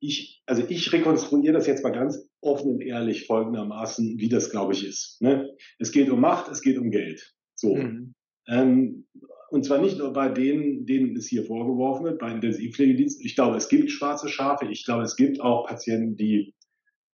ich, 0.01 0.43
also 0.47 0.65
ich 0.69 0.93
rekonstruiere 0.93 1.53
das 1.53 1.67
jetzt 1.67 1.85
mal 1.85 1.91
ganz 1.91 2.29
offen 2.41 2.71
und 2.71 2.81
ehrlich 2.81 3.27
folgendermaßen, 3.27 4.19
wie 4.19 4.29
das, 4.29 4.51
glaube 4.51 4.73
ich, 4.73 4.87
ist. 4.87 5.21
Ne? 5.21 5.55
Es 5.79 5.93
geht 5.93 6.11
um 6.11 6.21
Macht, 6.21 6.51
es 6.51 6.63
geht 6.63 6.79
um 6.79 6.91
Geld. 6.91 7.35
So. 7.55 7.77
Mhm. 7.77 8.15
Ähm, 8.49 9.07
und 9.51 9.65
zwar 9.65 9.81
nicht 9.81 9.99
nur 9.99 10.13
bei 10.13 10.29
denen, 10.29 10.87
denen 10.87 11.17
es 11.17 11.27
hier 11.27 11.45
vorgeworfen 11.45 12.05
wird, 12.05 12.19
bei 12.21 12.33
Intensivpflegediensten. 12.33 13.27
Ich 13.27 13.35
glaube, 13.35 13.57
es 13.57 13.69
gibt 13.69 13.91
schwarze 13.91 14.29
Schafe. 14.29 14.67
Ich 14.71 14.85
glaube, 14.85 15.03
es 15.03 15.17
gibt 15.17 15.41
auch 15.41 15.67
Patienten, 15.67 16.17
die 16.17 16.55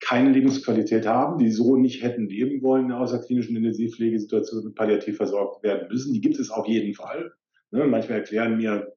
keine 0.00 0.30
Lebensqualität 0.30 1.06
haben, 1.06 1.38
die 1.38 1.50
so 1.50 1.76
nicht 1.76 2.02
hätten 2.02 2.28
leben 2.28 2.62
wollen 2.62 2.84
in 2.84 2.88
der 2.90 3.00
außerklinischen 3.00 3.56
Intensivpflegesituation 3.56 4.66
und 4.66 4.74
palliativ 4.74 5.16
versorgt 5.16 5.62
werden 5.62 5.88
müssen. 5.88 6.12
Die 6.12 6.20
gibt 6.20 6.38
es 6.38 6.50
auf 6.50 6.66
jeden 6.68 6.94
Fall. 6.94 7.32
Ne, 7.70 7.86
manchmal 7.86 8.18
erklären 8.18 8.58
mir 8.58 8.92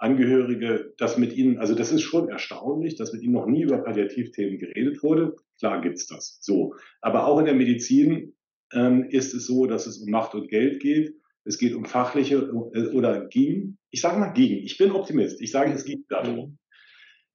Angehörige, 0.00 0.94
dass 0.96 1.18
mit 1.18 1.36
ihnen, 1.36 1.58
also 1.58 1.74
das 1.74 1.92
ist 1.92 2.00
schon 2.00 2.30
erstaunlich, 2.30 2.96
dass 2.96 3.12
mit 3.12 3.22
ihnen 3.22 3.34
noch 3.34 3.46
nie 3.46 3.62
über 3.62 3.78
Palliativthemen 3.78 4.58
geredet 4.58 5.02
wurde. 5.02 5.36
Klar 5.58 5.82
gibt's 5.82 6.06
das. 6.06 6.38
So. 6.40 6.74
Aber 7.02 7.26
auch 7.26 7.38
in 7.38 7.44
der 7.44 7.54
Medizin 7.54 8.32
ähm, 8.72 9.04
ist 9.10 9.34
es 9.34 9.46
so, 9.46 9.66
dass 9.66 9.86
es 9.86 9.98
um 9.98 10.10
Macht 10.10 10.34
und 10.34 10.48
Geld 10.48 10.80
geht. 10.80 11.14
Es 11.44 11.58
geht 11.58 11.74
um 11.74 11.84
fachliche 11.84 12.36
äh, 12.74 12.88
oder 12.88 13.26
ging. 13.26 13.78
Ich 13.90 14.00
sage 14.00 14.18
mal 14.18 14.32
ging. 14.32 14.58
Ich 14.58 14.78
bin 14.78 14.92
Optimist. 14.92 15.40
Ich 15.40 15.50
sage, 15.50 15.72
es 15.72 15.84
geht 15.84 16.04
darum. 16.08 16.58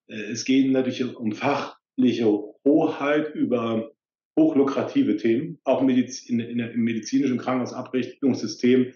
Äh, 0.08 0.32
es 0.32 0.46
geht 0.46 0.72
natürlich 0.72 1.04
um 1.16 1.32
fachliche 1.32 2.26
Hoheit 2.64 3.34
über 3.36 3.92
hochlukrative 4.38 5.18
Themen, 5.18 5.60
auch 5.64 5.82
in, 5.82 5.90
in, 5.90 6.40
in, 6.40 6.60
im 6.60 6.82
medizinischen 6.82 7.38
Krankenhausabrichtungssystem 7.38 8.94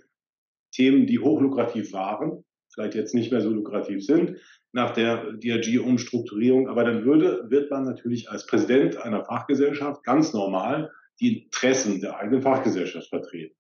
Themen, 0.71 1.07
die 1.07 1.19
hochlukrativ 1.19 1.93
waren, 1.93 2.43
vielleicht 2.73 2.95
jetzt 2.95 3.15
nicht 3.15 3.31
mehr 3.31 3.41
so 3.41 3.49
lukrativ 3.49 4.05
sind 4.05 4.37
nach 4.71 4.91
der 4.91 5.33
DRG-Umstrukturierung. 5.33 6.67
Aber 6.67 6.83
dann 6.83 7.05
würde, 7.05 7.49
wird 7.49 7.71
man 7.71 7.85
natürlich 7.85 8.29
als 8.29 8.45
Präsident 8.45 8.97
einer 8.97 9.25
Fachgesellschaft 9.25 10.03
ganz 10.03 10.33
normal 10.33 10.91
die 11.19 11.45
Interessen 11.45 12.01
der 12.01 12.17
eigenen 12.17 12.41
Fachgesellschaft 12.41 13.09
vertreten. 13.09 13.55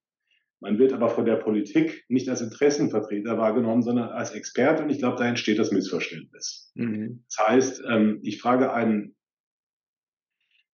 Man 0.61 0.77
wird 0.77 0.93
aber 0.93 1.09
von 1.09 1.25
der 1.25 1.37
Politik 1.37 2.03
nicht 2.09 2.27
als 2.27 2.41
Interessenvertreter 2.41 3.37
wahrgenommen, 3.37 3.81
sondern 3.81 4.09
als 4.09 4.31
Experte. 4.31 4.83
Und 4.83 4.89
ich 4.89 4.99
glaube, 4.99 5.17
da 5.17 5.25
entsteht 5.25 5.57
das 5.57 5.71
Missverständnis. 5.71 6.71
Mhm. 6.75 7.23
Das 7.27 7.47
heißt, 7.47 7.83
ähm, 7.89 8.19
ich 8.23 8.41
frage 8.41 8.73
einen, 8.73 9.15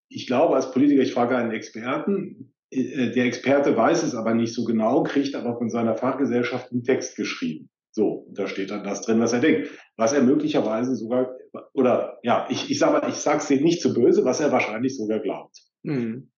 ich 0.10 0.28
glaube 0.28 0.56
als 0.56 0.72
Politiker, 0.72 1.04
ich 1.04 1.14
frage 1.14 1.38
einen 1.38 1.52
Experten, 1.52 2.54
äh, 2.72 3.12
der 3.12 3.26
Experte 3.26 3.78
weiß 3.78 4.04
es 4.04 4.16
aber 4.16 4.34
nicht 4.34 4.54
so 4.54 4.64
genau, 4.64 5.04
kriegt 5.04 5.36
aber 5.36 5.58
von 5.58 5.70
seiner 5.70 5.96
Fachgesellschaft 5.96 6.72
einen 6.72 6.84
Text 6.84 7.16
geschrieben. 7.16 7.70
So, 7.92 8.28
da 8.34 8.48
steht 8.48 8.72
dann 8.72 8.84
das 8.84 9.02
drin, 9.02 9.22
was 9.22 9.32
er 9.32 9.40
denkt. 9.40 9.70
Was 9.96 10.12
er 10.12 10.22
möglicherweise 10.22 10.96
sogar, 10.96 11.38
oder 11.74 12.20
ja, 12.24 12.46
ich, 12.50 12.70
ich 12.70 12.78
sage 12.78 13.08
ich 13.08 13.16
sag's 13.16 13.48
dir 13.48 13.62
nicht 13.62 13.82
zu 13.82 13.94
böse, 13.94 14.26
was 14.26 14.42
er 14.42 14.52
wahrscheinlich 14.52 14.98
sogar 14.98 15.20
glaubt. 15.20 15.58
Mhm. 15.84 16.32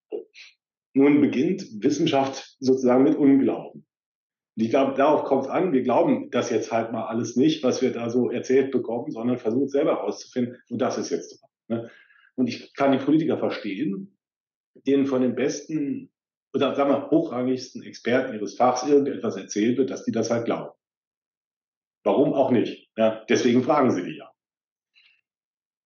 Nun 0.97 1.21
beginnt 1.21 1.83
Wissenschaft 1.83 2.55
sozusagen 2.59 3.03
mit 3.03 3.15
Unglauben. 3.15 3.85
Und 4.55 4.63
ich 4.63 4.71
glaube, 4.71 4.95
darauf 4.95 5.25
kommt 5.25 5.43
es 5.43 5.47
an. 5.47 5.71
Wir 5.71 5.83
glauben 5.83 6.31
das 6.31 6.49
jetzt 6.49 6.71
halt 6.71 6.91
mal 6.91 7.05
alles 7.05 7.35
nicht, 7.35 7.61
was 7.63 7.83
wir 7.83 7.93
da 7.93 8.09
so 8.09 8.31
erzählt 8.31 8.71
bekommen, 8.71 9.11
sondern 9.11 9.37
versuchen 9.37 9.67
selber 9.67 9.97
herauszufinden. 9.97 10.57
Und 10.71 10.79
das 10.79 10.97
ist 10.97 11.11
jetzt 11.11 11.39
dran. 11.39 11.49
Ne? 11.67 11.91
Und 12.33 12.47
ich 12.47 12.73
kann 12.73 12.93
die 12.93 12.97
Politiker 12.97 13.37
verstehen, 13.37 14.17
denen 14.73 15.05
von 15.05 15.21
den 15.21 15.35
besten 15.35 16.11
oder 16.51 16.73
sagen 16.75 16.89
wir 16.89 17.11
hochrangigsten 17.11 17.83
Experten 17.83 18.33
ihres 18.33 18.55
Fachs 18.55 18.81
irgendetwas 18.87 19.35
erzählt 19.37 19.77
wird, 19.77 19.91
dass 19.91 20.03
die 20.03 20.11
das 20.11 20.31
halt 20.31 20.45
glauben. 20.45 20.71
Warum 22.03 22.33
auch 22.33 22.49
nicht? 22.49 22.89
Ja, 22.97 23.23
deswegen 23.29 23.61
fragen 23.61 23.91
sie 23.91 24.03
die 24.03 24.17
ja. 24.17 24.31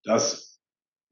Das 0.04 0.51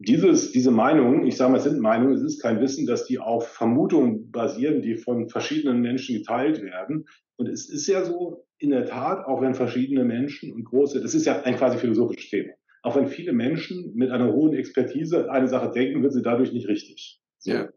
dieses, 0.01 0.51
diese 0.51 0.71
Meinungen, 0.71 1.27
ich 1.27 1.37
sage 1.37 1.53
mal, 1.53 1.59
es 1.59 1.65
sind 1.65 1.79
Meinungen, 1.79 2.15
es 2.15 2.23
ist 2.23 2.41
kein 2.41 2.59
Wissen, 2.61 2.87
dass 2.87 3.05
die 3.05 3.19
auf 3.19 3.49
Vermutungen 3.49 4.31
basieren, 4.31 4.81
die 4.81 4.97
von 4.97 5.29
verschiedenen 5.29 5.83
Menschen 5.83 6.17
geteilt 6.17 6.63
werden. 6.63 7.07
Und 7.37 7.49
es 7.49 7.69
ist 7.69 7.87
ja 7.87 8.03
so, 8.05 8.47
in 8.59 8.71
der 8.71 8.87
Tat, 8.87 9.27
auch 9.27 9.43
wenn 9.43 9.55
verschiedene 9.55 10.05
Menschen 10.05 10.53
und 10.53 10.65
große, 10.65 11.03
das 11.03 11.15
ist 11.15 11.27
ja 11.27 11.43
ein 11.43 11.57
quasi 11.57 11.77
philosophisches 11.77 12.31
Thema, 12.31 12.53
auch 12.83 12.97
wenn 12.97 13.09
viele 13.09 13.33
Menschen 13.35 13.93
mit 13.95 14.11
einer 14.11 14.33
hohen 14.33 14.55
Expertise 14.55 15.31
eine 15.31 15.49
Sache 15.49 15.71
denken, 15.71 16.03
wird 16.03 16.15
sie 16.15 16.23
dadurch 16.23 16.53
nicht 16.53 16.69
richtig. 16.69 17.21
So. 17.39 17.53
Ja. 17.53 17.69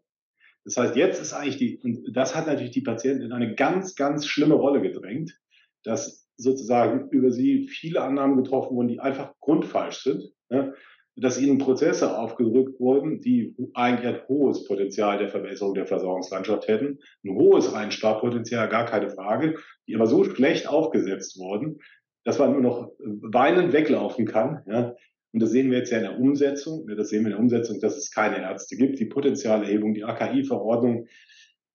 Das 0.64 0.78
heißt, 0.78 0.96
jetzt 0.96 1.22
ist 1.22 1.34
eigentlich 1.34 1.58
die, 1.58 1.78
und 1.84 2.16
das 2.16 2.36
hat 2.36 2.48
natürlich 2.48 2.72
die 2.72 2.82
Patienten 2.82 3.24
in 3.24 3.34
eine 3.34 3.54
ganz, 3.56 3.96
ganz 3.96 4.26
schlimme 4.26 4.56
Rolle 4.56 4.82
gedrängt, 4.82 5.38
dass 5.84 6.26
sozusagen 6.38 7.10
über 7.10 7.32
sie 7.32 7.68
viele 7.68 8.02
Annahmen 8.02 8.42
getroffen 8.42 8.78
wurden, 8.78 8.88
die 8.88 9.02
einfach 9.02 9.34
grundfalsch 9.42 10.04
sind. 10.04 10.32
Ja 10.50 10.72
dass 11.16 11.40
ihnen 11.40 11.60
Prozesse 11.60 12.18
aufgedrückt 12.18 12.80
wurden, 12.80 13.20
die 13.22 13.56
eigentlich 13.74 14.16
ein 14.16 14.28
hohes 14.28 14.66
Potenzial 14.66 15.20
der 15.20 15.30
Verbesserung 15.30 15.76
der 15.76 15.86
Versorgungslandschaft 15.86 16.68
hätten, 16.68 17.00
ein 17.24 17.36
hohes 17.36 17.72
Einsparpotenzial, 17.72 18.68
gar 18.68 18.86
keine 18.86 19.10
Frage, 19.10 19.56
die 19.88 19.96
aber 19.96 20.08
so 20.08 20.24
schlecht 20.24 20.68
aufgesetzt 20.68 21.38
wurden, 21.38 21.80
dass 22.24 22.40
man 22.40 22.54
nur 22.54 22.62
noch 22.62 22.92
weinend 23.00 23.74
weglaufen 23.74 24.26
kann. 24.26 24.64
Ja. 24.66 24.96
Und 25.34 25.42
das 25.42 25.52
sehen 25.52 25.70
wir 25.72 25.80
jetzt 25.80 25.92
ja 25.92 25.98
in 25.98 26.04
der 26.04 26.20
Umsetzung. 26.20 26.88
Das 26.88 27.10
sehen 27.10 27.22
wir 27.22 27.28
in 27.28 27.34
der 27.34 27.40
Umsetzung, 27.40 27.80
dass 27.80 27.98
es 27.98 28.12
keine 28.12 28.38
Ärzte 28.38 28.76
gibt, 28.76 29.00
die 29.00 29.06
Potenzialerhebung, 29.06 29.94
die 29.94 30.04
AKI-Verordnung 30.04 31.08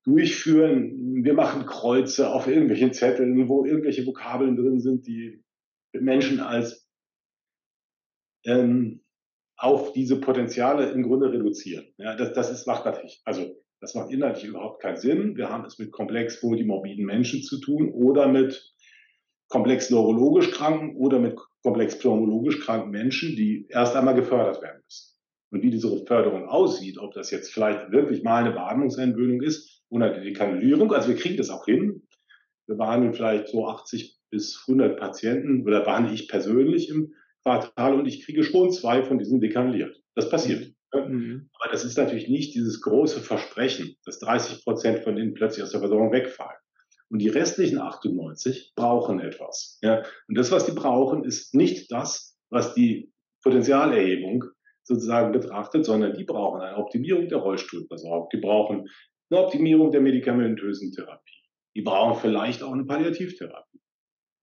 durchführen. 0.05 1.25
Wir 1.25 1.35
machen 1.35 1.67
Kreuze 1.67 2.33
auf 2.33 2.47
irgendwelchen 2.47 2.93
Zetteln, 2.93 3.49
wo 3.49 3.65
irgendwelche 3.65 4.07
Vokabeln 4.07 4.57
drin 4.57 4.81
sind, 4.81 5.07
die 5.07 5.43
Menschen 5.93 6.41
als 6.41 6.89
ähm, 8.45 9.03
auf 9.59 9.93
diese 9.93 10.21
Potenziale 10.21 10.91
im 10.91 11.03
Grunde 11.03 11.33
reduzieren. 11.33 11.87
Ja, 11.99 12.15
das, 12.15 12.33
das 12.33 12.51
ist, 12.51 12.67
macht 12.67 12.85
natürlich, 12.85 13.21
also 13.25 13.57
das 13.81 13.95
macht 13.95 14.11
inhaltlich 14.11 14.45
überhaupt 14.45 14.81
keinen 14.81 14.97
Sinn. 14.97 15.37
Wir 15.37 15.51
haben 15.51 15.65
es 15.65 15.79
mit 15.79 15.93
komplex 15.93 16.43
multimorbiden 16.43 17.05
Menschen 17.05 17.43
zu 17.43 17.61
tun 17.61 17.93
oder 17.93 18.29
mit 18.29 18.73
komplex 19.49 19.91
neurologisch 19.91 20.53
kranken 20.53 20.97
oder 20.97 21.19
mit 21.19 21.37
komplex 21.63 21.99
pneumologisch 21.99 22.61
kranken 22.61 22.91
Menschen, 22.91 23.35
die 23.37 23.67
erst 23.69 23.97
einmal 23.97 24.15
gefördert 24.15 24.63
werden 24.63 24.81
müssen. 24.85 25.17
Und 25.51 25.63
wie 25.63 25.71
diese 25.71 26.05
Förderung 26.07 26.49
aussieht, 26.49 26.99
ob 26.99 27.15
das 27.15 27.31
jetzt 27.31 27.53
vielleicht 27.53 27.91
wirklich 27.91 28.23
mal 28.23 28.45
eine 28.45 28.53
Beatmungsentwöhnung 28.53 29.43
ist 29.43 29.83
oder 29.89 30.21
die 30.21 30.35
Kanulierung, 30.35 30.93
also 30.93 31.09
wir 31.09 31.17
kriegen 31.17 31.37
das 31.37 31.51
auch 31.51 31.65
hin. 31.65 32.07
Wir 32.67 32.77
behandeln 32.77 33.15
vielleicht 33.15 33.49
so 33.49 33.67
80 33.67 34.19
bis 34.31 34.63
100 34.69 34.99
Patienten 34.99 35.63
oder 35.63 35.81
behandle 35.81 36.13
ich 36.13 36.29
persönlich 36.29 36.91
im 36.91 37.15
Quartal 37.49 37.95
und 37.95 38.07
ich 38.07 38.25
kriege 38.25 38.43
schon 38.43 38.73
zwei 38.73 39.03
von 39.03 39.19
diesen 39.19 39.41
dekanliert. 39.41 39.97
Das 40.15 40.29
passiert. 40.29 40.73
Mhm. 40.95 41.51
Aber 41.59 41.71
das 41.73 41.85
ist 41.85 41.97
natürlich 41.97 42.29
nicht 42.29 42.55
dieses 42.55 42.81
große 42.81 43.21
Versprechen, 43.21 43.97
dass 44.05 44.19
30 44.21 44.65
Prozent 44.65 45.01
von 45.01 45.17
denen 45.17 45.35
plötzlich 45.35 45.63
aus 45.63 45.71
der 45.71 45.81
Versorgung 45.81 46.13
wegfallen. 46.13 46.59
Und 47.11 47.21
die 47.21 47.29
restlichen 47.29 47.79
98 47.79 48.73
brauchen 48.77 49.21
etwas. 49.21 49.79
Ja? 49.83 50.03
Und 50.29 50.37
das, 50.37 50.51
was 50.51 50.67
die 50.67 50.73
brauchen, 50.73 51.25
ist 51.25 51.55
nicht 51.55 51.91
das, 51.91 52.37
was 52.51 52.75
die 52.75 53.13
Potenzialerhebung 53.43 54.45
sozusagen 54.83 55.33
betrachtet, 55.33 55.85
sondern 55.85 56.15
die 56.15 56.25
brauchen 56.25 56.61
eine 56.61 56.77
Optimierung 56.77 57.29
der 57.29 57.39
Rollstuhlversorgung. 57.39 58.29
Die 58.33 58.39
brauchen 58.39 58.89
eine 59.31 59.41
Optimierung 59.41 59.91
der 59.91 60.01
medikamentösen 60.01 60.93
Therapie. 60.93 61.43
Die 61.77 61.83
brauchen 61.83 62.21
vielleicht 62.21 62.63
auch 62.63 62.73
eine 62.73 62.85
Palliativtherapie. 62.85 63.81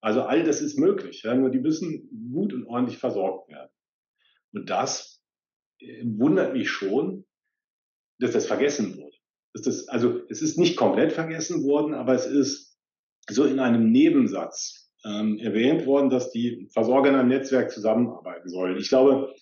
Also 0.05 0.21
all 0.21 0.43
das 0.43 0.61
ist 0.61 0.77
möglich, 0.77 1.23
ja, 1.23 1.33
nur 1.33 1.49
die 1.49 1.57
müssen 1.57 2.31
gut 2.31 2.53
und 2.53 2.67
ordentlich 2.67 2.99
versorgt 2.99 3.49
werden. 3.49 3.71
Und 4.53 4.69
das 4.69 5.19
äh, 5.79 6.03
wundert 6.05 6.53
mich 6.53 6.69
schon, 6.69 7.25
dass 8.19 8.29
das 8.29 8.45
vergessen 8.45 8.97
wurde. 8.97 9.17
Dass 9.55 9.63
das, 9.63 9.87
also 9.87 10.21
es 10.29 10.43
ist 10.43 10.59
nicht 10.59 10.77
komplett 10.77 11.11
vergessen 11.11 11.63
worden, 11.63 11.95
aber 11.95 12.13
es 12.13 12.27
ist 12.27 12.77
so 13.27 13.45
in 13.45 13.59
einem 13.59 13.91
Nebensatz 13.91 14.91
ähm, 15.03 15.39
erwähnt 15.39 15.87
worden, 15.87 16.11
dass 16.11 16.29
die 16.29 16.69
Versorger 16.71 17.09
in 17.09 17.15
einem 17.15 17.29
Netzwerk 17.29 17.71
zusammenarbeiten 17.71 18.47
sollen. 18.47 18.77
Ich 18.77 18.89
glaube, 18.89 19.33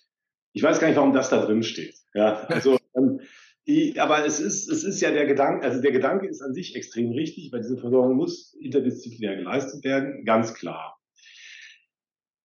ich 0.54 0.62
weiß 0.62 0.80
gar 0.80 0.88
nicht, 0.88 0.96
warum 0.96 1.12
das 1.12 1.28
da 1.28 1.44
drin 1.44 1.62
steht. 1.62 1.98
Ja, 2.14 2.44
also 2.44 2.78
ähm, 2.96 3.20
aber 3.98 4.26
es 4.26 4.40
ist, 4.40 4.68
es 4.68 4.84
ist 4.84 5.00
ja 5.00 5.10
der 5.10 5.26
Gedanke, 5.26 5.64
also 5.64 5.80
der 5.80 5.92
Gedanke 5.92 6.26
ist 6.26 6.42
an 6.42 6.52
sich 6.52 6.76
extrem 6.76 7.12
richtig, 7.12 7.50
weil 7.52 7.62
diese 7.62 7.78
Versorgung 7.78 8.16
muss 8.16 8.54
interdisziplinär 8.54 9.36
geleistet 9.36 9.84
werden, 9.84 10.24
ganz 10.24 10.54
klar. 10.54 10.98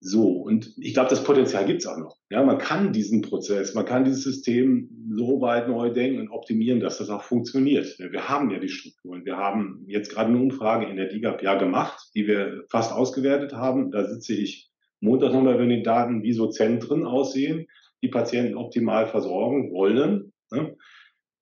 So, 0.02 0.32
und 0.32 0.74
ich 0.78 0.94
glaube, 0.94 1.10
das 1.10 1.26
Potenzial 1.26 1.66
gibt 1.66 1.82
es 1.82 1.88
auch 1.88 1.98
noch. 1.98 2.16
Ja, 2.30 2.42
man 2.42 2.58
kann 2.58 2.94
diesen 2.94 3.22
Prozess, 3.22 3.74
man 3.74 3.84
kann 3.84 4.06
dieses 4.06 4.24
System 4.24 4.90
so 5.14 5.42
weit 5.42 5.68
neu 5.68 5.90
denken 5.90 6.22
und 6.22 6.30
optimieren, 6.30 6.80
dass 6.80 7.00
das 7.00 7.10
auch 7.10 7.24
funktioniert. 7.24 8.00
Wir 8.00 8.30
haben 8.30 8.50
ja 8.50 8.60
die 8.60 8.70
Strukturen. 8.70 9.26
Wir 9.26 9.36
haben 9.36 9.84
jetzt 9.88 10.14
gerade 10.14 10.30
eine 10.30 10.40
Umfrage 10.40 10.86
in 10.86 10.96
der 10.96 11.10
DIGAP 11.10 11.44
ja 11.44 11.56
gemacht, 11.56 12.12
die 12.16 12.28
wir 12.28 12.64
fast 12.70 12.94
ausgewertet 12.94 13.52
haben. 13.52 13.92
Da 13.92 14.06
sitze 14.08 14.34
ich 14.34 14.70
Montag 15.02 15.34
nochmal, 15.34 15.60
wenn 15.60 15.70
die 15.70 15.84
Daten 15.84 16.24
wie 16.24 16.34
so 16.34 16.48
Zentren 16.48 17.06
aussehen. 17.06 17.68
die 18.02 18.08
Patienten 18.08 18.56
optimal 18.56 19.08
versorgen 19.08 19.74
wollen. 19.74 20.32
Ne? 20.52 20.78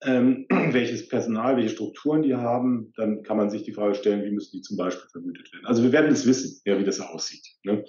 Ähm, 0.03 0.45
welches 0.49 1.07
Personal, 1.07 1.57
welche 1.57 1.69
Strukturen 1.69 2.21
die 2.21 2.35
haben, 2.35 2.91
dann 2.97 3.23
kann 3.23 3.37
man 3.37 3.49
sich 3.49 3.63
die 3.63 3.73
Frage 3.73 3.95
stellen, 3.95 4.23
wie 4.23 4.31
müssen 4.31 4.57
die 4.57 4.61
zum 4.61 4.77
Beispiel 4.77 5.09
vergütet 5.11 5.51
werden. 5.51 5.65
Also 5.65 5.83
wir 5.83 5.91
werden 5.91 6.11
es 6.11 6.27
wissen, 6.27 6.61
ja, 6.65 6.79
wie 6.79 6.83
das 6.83 6.99
aussieht. 6.99 7.45
Ne? 7.63 7.83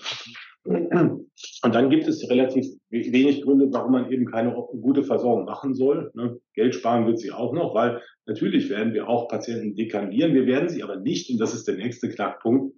Und 0.65 1.75
dann 1.75 1.89
gibt 1.89 2.09
es 2.09 2.29
relativ 2.29 2.67
wenig 2.91 3.43
Gründe, 3.43 3.69
warum 3.71 3.93
man 3.93 4.11
eben 4.11 4.27
keine 4.27 4.53
gute 4.53 5.03
Versorgung 5.03 5.45
machen 5.45 5.75
soll. 5.75 6.11
Ne? 6.15 6.39
Geld 6.55 6.75
sparen 6.75 7.07
wird 7.07 7.19
sie 7.19 7.33
auch 7.33 7.53
noch, 7.53 7.75
weil 7.75 8.03
natürlich 8.27 8.69
werden 8.69 8.93
wir 8.93 9.09
auch 9.09 9.29
Patienten 9.29 9.75
dekandieren. 9.75 10.35
Wir 10.35 10.47
werden 10.47 10.69
sie 10.69 10.83
aber 10.83 10.97
nicht, 10.97 11.31
und 11.31 11.39
das 11.39 11.55
ist 11.55 11.69
der 11.69 11.77
nächste 11.77 12.09
Knackpunkt, 12.09 12.75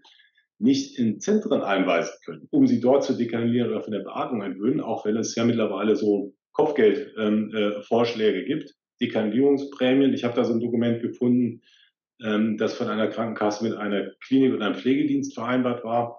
nicht 0.59 0.99
in 0.99 1.21
Zentren 1.21 1.63
einweisen 1.63 2.13
können, 2.25 2.47
um 2.51 2.67
sie 2.67 2.81
dort 2.81 3.03
zu 3.03 3.15
dekandieren 3.15 3.71
oder 3.71 3.81
von 3.81 3.93
der 3.93 4.01
Beatmung 4.01 4.43
entwöhnen, 4.43 4.81
auch 4.81 5.05
wenn 5.05 5.17
es 5.17 5.35
ja 5.35 5.45
mittlerweile 5.45 5.97
so 5.97 6.35
Kopfgeldvorschläge 6.53 8.39
ähm, 8.39 8.45
äh, 8.45 8.47
gibt, 8.47 8.75
Dekandierungsprämien. 9.01 10.13
Ich 10.15 10.25
habe 10.25 10.35
da 10.35 10.45
so 10.45 10.53
ein 10.53 10.61
Dokument 10.61 11.01
gefunden, 11.01 11.63
ähm, 12.23 12.57
das 12.57 12.75
von 12.75 12.89
einer 12.89 13.09
Krankenkasse 13.09 13.65
mit 13.65 13.77
einer 13.77 14.11
Klinik 14.27 14.53
und 14.53 14.63
einem 14.63 14.75
Pflegedienst 14.75 15.35
vereinbart 15.35 15.85
war. 15.85 16.19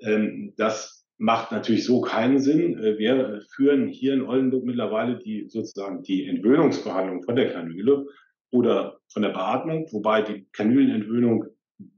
Ähm, 0.00 0.52
das 0.56 1.06
macht 1.18 1.52
natürlich 1.52 1.84
so 1.84 2.00
keinen 2.00 2.38
Sinn. 2.38 2.78
Äh, 2.78 2.98
wir 2.98 3.42
führen 3.54 3.88
hier 3.88 4.14
in 4.14 4.22
Oldenburg 4.22 4.64
mittlerweile 4.64 5.18
die 5.18 5.48
sozusagen 5.48 6.02
die 6.02 6.26
Entwöhnungsbehandlung 6.26 7.22
von 7.22 7.36
der 7.36 7.52
Kanüle 7.52 8.06
oder 8.50 9.00
von 9.08 9.22
der 9.22 9.30
Beatmung, 9.30 9.86
wobei 9.90 10.22
die 10.22 10.46
Kanülenentwöhnung 10.52 11.46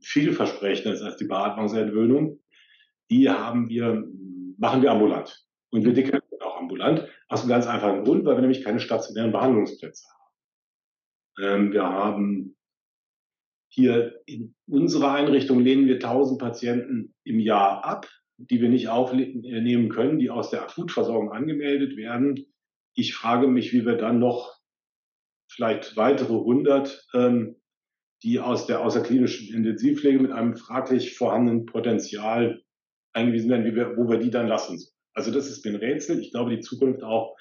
vielversprechender 0.00 0.94
ist 0.94 1.02
als 1.02 1.16
die 1.16 1.26
Beatmungsentwöhnung. 1.26 2.40
Die 3.10 3.28
haben 3.28 3.68
wir, 3.68 4.04
machen 4.56 4.82
wir 4.82 4.90
ambulant. 4.90 5.44
Und 5.70 5.84
wir 5.84 5.92
dekantieren 5.92 6.40
auch 6.40 6.58
ambulant. 6.58 7.06
Aus 7.28 7.40
einem 7.40 7.50
ganz 7.50 7.66
einfachen 7.66 8.04
Grund, 8.04 8.24
weil 8.24 8.36
wir 8.36 8.40
nämlich 8.40 8.64
keine 8.64 8.80
stationären 8.80 9.32
Behandlungsplätze 9.32 10.06
haben. 10.08 10.16
Ähm, 11.38 11.72
wir 11.72 11.84
haben 11.84 12.56
hier 13.68 14.22
in 14.26 14.54
unserer 14.66 15.12
Einrichtung 15.12 15.60
lehnen 15.60 15.86
wir 15.86 15.96
1000 15.96 16.40
Patienten 16.40 17.14
im 17.24 17.40
Jahr 17.40 17.84
ab, 17.84 18.08
die 18.38 18.60
wir 18.60 18.68
nicht 18.68 18.88
aufnehmen 18.88 19.88
können, 19.88 20.18
die 20.18 20.30
aus 20.30 20.50
der 20.50 20.62
Akutversorgung 20.62 21.32
angemeldet 21.32 21.96
werden. 21.96 22.46
Ich 22.94 23.14
frage 23.14 23.48
mich, 23.48 23.72
wie 23.72 23.84
wir 23.84 23.96
dann 23.96 24.18
noch 24.18 24.56
vielleicht 25.50 25.96
weitere 25.96 26.34
100, 26.34 27.06
ähm, 27.14 27.56
die 28.22 28.40
aus 28.40 28.66
der 28.66 28.80
außerklinischen 28.80 29.54
Intensivpflege 29.54 30.20
mit 30.20 30.32
einem 30.32 30.56
fraglich 30.56 31.16
vorhandenen 31.16 31.66
Potenzial 31.66 32.62
eingewiesen 33.12 33.50
werden, 33.50 33.74
wir, 33.74 33.96
wo 33.96 34.08
wir 34.08 34.18
die 34.18 34.30
dann 34.30 34.48
lassen. 34.48 34.82
Also 35.16 35.30
das 35.30 35.48
ist 35.48 35.66
ein 35.66 35.76
Rätsel. 35.76 36.20
Ich 36.20 36.30
glaube, 36.30 36.50
die 36.50 36.60
Zukunft 36.60 37.02
auch 37.02 37.36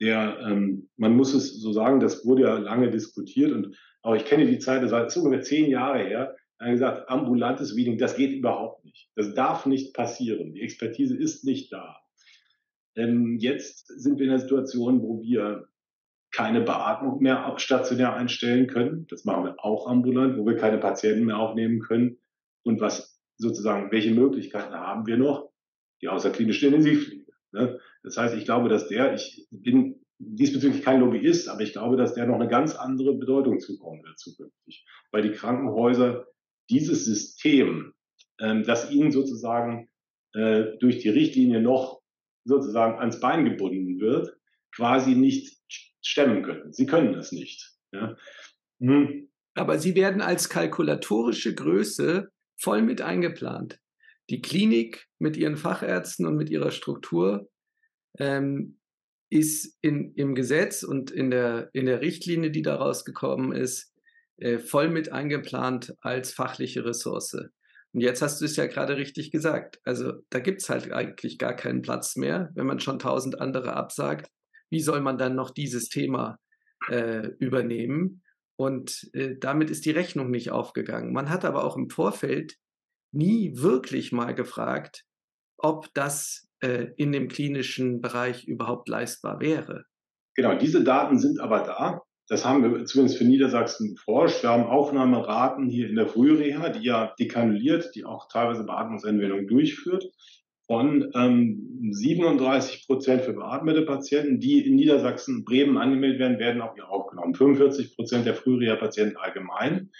der, 0.00 0.38
ähm, 0.46 0.88
man 0.96 1.14
muss 1.14 1.34
es 1.34 1.60
so 1.60 1.72
sagen, 1.72 2.00
das 2.00 2.24
wurde 2.24 2.42
ja 2.42 2.58
lange 2.58 2.90
diskutiert 2.90 3.52
und 3.52 3.76
aber 4.02 4.16
ich 4.16 4.24
kenne 4.24 4.46
die 4.46 4.58
Zeit, 4.58 4.82
das 4.82 4.92
ist 4.92 5.16
ungefähr 5.18 5.42
zehn 5.42 5.70
Jahre 5.70 5.98
her, 5.98 6.36
haben 6.58 6.72
gesagt, 6.72 7.08
ambulantes 7.08 7.76
Weeding, 7.76 7.98
das 7.98 8.16
geht 8.16 8.32
überhaupt 8.32 8.84
nicht. 8.84 9.10
Das 9.14 9.34
darf 9.34 9.66
nicht 9.66 9.94
passieren. 9.94 10.54
Die 10.54 10.62
Expertise 10.62 11.16
ist 11.16 11.44
nicht 11.44 11.72
da. 11.72 11.98
Ähm, 12.96 13.38
jetzt 13.38 13.88
sind 13.88 14.18
wir 14.18 14.24
in 14.24 14.30
der 14.30 14.40
Situation, 14.40 15.02
wo 15.02 15.22
wir 15.22 15.66
keine 16.32 16.60
Beatmung 16.60 17.20
mehr 17.22 17.54
stationär 17.58 18.14
einstellen 18.14 18.66
können. 18.66 19.06
Das 19.08 19.24
machen 19.24 19.44
wir 19.44 19.64
auch 19.64 19.88
ambulant, 19.88 20.38
wo 20.38 20.46
wir 20.46 20.56
keine 20.56 20.78
Patienten 20.78 21.24
mehr 21.24 21.38
aufnehmen 21.38 21.80
können. 21.80 22.18
Und 22.62 22.80
was 22.80 23.20
sozusagen, 23.36 23.90
welche 23.90 24.12
Möglichkeiten 24.12 24.74
haben 24.74 25.06
wir 25.06 25.16
noch? 25.16 25.50
Die 26.02 26.08
außerklinische 26.08 26.66
Intensivpflege. 26.66 27.19
Ne? 27.52 27.78
Das 28.02 28.16
heißt, 28.16 28.34
ich 28.36 28.44
glaube, 28.44 28.68
dass 28.68 28.88
der, 28.88 29.14
ich 29.14 29.46
bin 29.50 30.00
diesbezüglich 30.18 30.82
kein 30.82 31.00
Lobbyist, 31.00 31.48
aber 31.48 31.62
ich 31.62 31.72
glaube, 31.72 31.96
dass 31.96 32.14
der 32.14 32.26
noch 32.26 32.34
eine 32.34 32.48
ganz 32.48 32.74
andere 32.74 33.14
Bedeutung 33.14 33.58
zukommen 33.60 34.02
wird 34.04 34.18
zukünftig. 34.18 34.84
Weil 35.10 35.22
die 35.22 35.32
Krankenhäuser 35.32 36.26
dieses 36.68 37.04
System, 37.04 37.94
ähm, 38.38 38.64
das 38.64 38.90
ihnen 38.90 39.12
sozusagen 39.12 39.88
äh, 40.34 40.76
durch 40.78 40.98
die 40.98 41.08
Richtlinie 41.08 41.60
noch 41.60 42.00
sozusagen 42.44 42.98
ans 42.98 43.20
Bein 43.20 43.44
gebunden 43.44 43.98
wird, 43.98 44.36
quasi 44.74 45.14
nicht 45.14 45.58
stemmen 46.02 46.42
können. 46.42 46.72
Sie 46.72 46.86
können 46.86 47.14
es 47.14 47.32
nicht. 47.32 47.72
Ja. 47.92 48.16
Hm. 48.80 49.28
Aber 49.54 49.78
sie 49.78 49.94
werden 49.94 50.22
als 50.22 50.48
kalkulatorische 50.48 51.54
Größe 51.54 52.30
voll 52.56 52.82
mit 52.82 53.02
eingeplant. 53.02 53.80
Die 54.30 54.40
Klinik 54.40 55.06
mit 55.18 55.36
ihren 55.36 55.56
Fachärzten 55.56 56.26
und 56.26 56.36
mit 56.36 56.50
ihrer 56.50 56.70
Struktur 56.70 57.50
ähm, 58.18 58.78
ist 59.28 59.76
in, 59.80 60.14
im 60.14 60.34
Gesetz 60.34 60.82
und 60.82 61.10
in 61.10 61.30
der, 61.30 61.70
in 61.72 61.86
der 61.86 62.00
Richtlinie, 62.00 62.50
die 62.50 62.62
daraus 62.62 63.04
gekommen 63.04 63.52
ist, 63.52 63.92
äh, 64.38 64.58
voll 64.58 64.88
mit 64.88 65.12
eingeplant 65.12 65.94
als 66.00 66.32
fachliche 66.32 66.84
Ressource. 66.84 67.34
Und 67.92 68.00
jetzt 68.00 68.22
hast 68.22 68.40
du 68.40 68.44
es 68.44 68.56
ja 68.56 68.66
gerade 68.66 68.96
richtig 68.96 69.30
gesagt. 69.30 69.80
Also 69.84 70.14
da 70.30 70.38
gibt 70.38 70.62
es 70.62 70.70
halt 70.70 70.92
eigentlich 70.92 71.38
gar 71.38 71.54
keinen 71.54 71.82
Platz 71.82 72.16
mehr, 72.16 72.50
wenn 72.54 72.66
man 72.66 72.80
schon 72.80 72.98
tausend 72.98 73.40
andere 73.40 73.74
absagt 73.74 74.30
wie 74.70 74.80
soll 74.80 75.00
man 75.00 75.18
dann 75.18 75.34
noch 75.34 75.50
dieses 75.50 75.88
Thema 75.88 76.38
äh, 76.88 77.28
übernehmen? 77.38 78.22
Und 78.56 79.10
äh, 79.14 79.36
damit 79.38 79.70
ist 79.70 79.84
die 79.84 79.90
Rechnung 79.90 80.30
nicht 80.30 80.50
aufgegangen. 80.50 81.12
Man 81.12 81.28
hat 81.28 81.44
aber 81.44 81.64
auch 81.64 81.76
im 81.76 81.90
Vorfeld 81.90 82.56
nie 83.12 83.52
wirklich 83.56 84.12
mal 84.12 84.34
gefragt, 84.34 85.04
ob 85.58 85.92
das 85.94 86.48
äh, 86.60 86.88
in 86.96 87.12
dem 87.12 87.28
klinischen 87.28 88.00
Bereich 88.00 88.46
überhaupt 88.46 88.88
leistbar 88.88 89.40
wäre. 89.40 89.84
Genau, 90.34 90.56
diese 90.56 90.84
Daten 90.84 91.18
sind 91.18 91.40
aber 91.40 91.60
da. 91.60 92.02
Das 92.28 92.44
haben 92.44 92.62
wir 92.62 92.84
zumindest 92.84 93.18
für 93.18 93.24
Niedersachsen 93.24 93.96
forscht. 93.96 94.44
Wir 94.44 94.50
haben 94.50 94.64
Aufnahmeraten 94.64 95.68
hier 95.68 95.88
in 95.88 95.96
der 95.96 96.06
Frühreha, 96.06 96.68
die 96.68 96.84
ja 96.84 97.12
dekanuliert, 97.18 97.90
die 97.96 98.04
auch 98.04 98.28
teilweise 98.28 98.64
Beatmungsentwendung 98.64 99.48
durchführt 99.48 100.04
von 100.70 101.10
ähm, 101.16 101.90
37 101.90 102.86
Prozent 102.86 103.22
für 103.22 103.32
beatmete 103.32 103.82
Patienten, 103.82 104.38
die 104.38 104.64
in 104.64 104.76
Niedersachsen, 104.76 105.44
Bremen 105.44 105.76
angemeldet 105.76 106.20
werden, 106.20 106.38
werden 106.38 106.62
auch 106.62 106.74
hier 106.74 106.88
aufgenommen. 106.88 107.34
45 107.34 107.96
Prozent 107.96 108.24
der 108.24 108.36
Frühreha-Patienten 108.36 109.16
allgemein. 109.16 109.90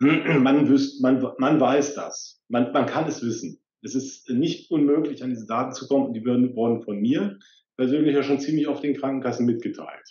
Man, 0.00 0.68
wüsst, 0.68 1.02
man, 1.02 1.24
man 1.38 1.60
weiß 1.60 1.94
das. 1.94 2.42
Man, 2.48 2.72
man 2.72 2.86
kann 2.86 3.06
es 3.06 3.22
wissen. 3.22 3.60
Es 3.82 3.94
ist 3.94 4.28
nicht 4.28 4.70
unmöglich, 4.70 5.22
an 5.22 5.30
diese 5.30 5.46
Daten 5.46 5.72
zu 5.72 5.86
kommen 5.86 6.14
die 6.14 6.24
wurden 6.24 6.82
von 6.82 7.00
mir 7.00 7.38
persönlich 7.76 8.14
ja 8.14 8.22
schon 8.22 8.40
ziemlich 8.40 8.66
auf 8.66 8.80
den 8.80 8.96
Krankenkassen 8.96 9.46
mitgeteilt. 9.46 10.04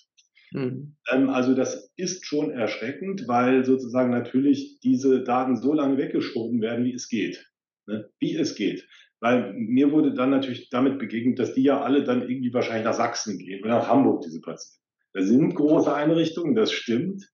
Mhm. 0.52 0.96
Ähm, 1.12 1.30
also 1.30 1.56
das 1.56 1.92
ist 1.96 2.26
schon 2.26 2.52
erschreckend, 2.52 3.28
weil 3.28 3.66
sozusagen 3.66 4.12
natürlich 4.12 4.80
diese 4.82 5.24
Daten 5.24 5.58
so 5.58 5.74
lange 5.74 5.98
weggeschoben 5.98 6.62
werden, 6.62 6.86
wie 6.86 6.94
es 6.94 7.10
geht. 7.10 7.50
Ne? 7.88 8.10
Wie 8.20 8.36
es 8.36 8.56
geht. 8.56 8.88
Weil 9.20 9.54
mir 9.54 9.92
wurde 9.92 10.14
dann 10.14 10.30
natürlich 10.30 10.70
damit 10.70 11.00
begegnet, 11.00 11.40
dass 11.40 11.54
die 11.54 11.64
ja 11.64 11.82
alle 11.82 12.04
dann 12.04 12.30
irgendwie 12.30 12.54
wahrscheinlich 12.54 12.86
nach 12.86 12.94
Sachsen 12.94 13.38
gehen 13.40 13.64
oder 13.64 13.80
nach 13.80 13.88
Hamburg, 13.88 14.22
diese 14.22 14.42
Patienten. 14.42 14.84
Da 15.14 15.22
sind 15.22 15.56
große 15.56 15.94
Einrichtungen, 15.94 16.56
das 16.56 16.72
stimmt. 16.72 17.30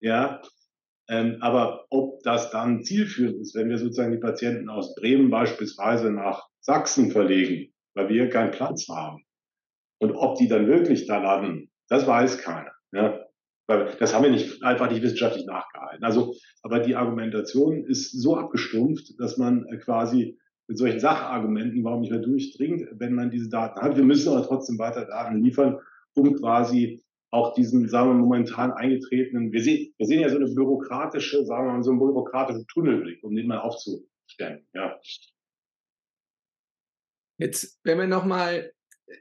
Ja. 0.00 0.40
Ähm, 1.08 1.36
aber 1.40 1.86
ob 1.90 2.22
das 2.22 2.50
dann 2.50 2.82
zielführend 2.82 3.40
ist, 3.40 3.54
wenn 3.54 3.68
wir 3.68 3.78
sozusagen 3.78 4.12
die 4.12 4.18
Patienten 4.18 4.68
aus 4.68 4.94
Bremen 4.96 5.30
beispielsweise 5.30 6.10
nach 6.10 6.48
Sachsen 6.60 7.10
verlegen, 7.10 7.72
weil 7.94 8.08
wir 8.08 8.28
keinen 8.28 8.50
Platz 8.50 8.88
haben. 8.88 9.24
Und 9.98 10.12
ob 10.12 10.36
die 10.36 10.48
dann 10.48 10.66
wirklich 10.66 11.06
da 11.06 11.18
landen, 11.18 11.70
das 11.88 12.06
weiß 12.06 12.38
keiner. 12.38 12.72
Ja. 12.92 13.20
Weil 13.68 13.96
das 13.98 14.14
haben 14.14 14.24
wir 14.24 14.30
nicht, 14.30 14.62
einfach 14.62 14.90
nicht 14.90 15.02
wissenschaftlich 15.02 15.46
nachgehalten. 15.46 16.04
Also, 16.04 16.34
aber 16.62 16.80
die 16.80 16.94
Argumentation 16.94 17.84
ist 17.84 18.10
so 18.12 18.36
abgestumpft, 18.36 19.18
dass 19.18 19.38
man 19.38 19.66
quasi 19.80 20.38
mit 20.68 20.78
solchen 20.78 21.00
Sachargumenten 21.00 21.84
warum 21.84 22.00
nicht 22.00 22.10
mehr 22.10 22.20
durchdringt, 22.20 22.88
wenn 22.92 23.14
man 23.14 23.30
diese 23.30 23.48
Daten 23.48 23.80
hat. 23.80 23.96
Wir 23.96 24.04
müssen 24.04 24.32
aber 24.32 24.46
trotzdem 24.46 24.78
weiter 24.78 25.04
Daten 25.04 25.42
liefern, 25.42 25.78
um 26.14 26.34
quasi 26.34 27.02
auch 27.36 27.52
diesen, 27.54 27.88
sagen 27.88 28.10
wir, 28.10 28.14
momentan 28.14 28.72
eingetretenen, 28.72 29.52
wir 29.52 29.62
sehen, 29.62 29.92
wir 29.98 30.06
sehen 30.06 30.20
ja 30.20 30.30
so 30.30 30.36
eine 30.36 30.46
bürokratische, 30.46 31.44
sagen 31.44 31.66
wir 31.66 31.72
mal, 31.74 31.82
so 31.82 31.90
einen 31.90 32.00
bürokratischen 32.00 32.66
Tunnelblick, 32.66 33.22
um 33.22 33.36
den 33.36 33.46
mal 33.46 33.58
aufzustellen, 33.58 34.66
ja. 34.74 34.98
Jetzt, 37.38 37.78
wenn 37.84 37.98
wir 37.98 38.06
nochmal, 38.06 38.72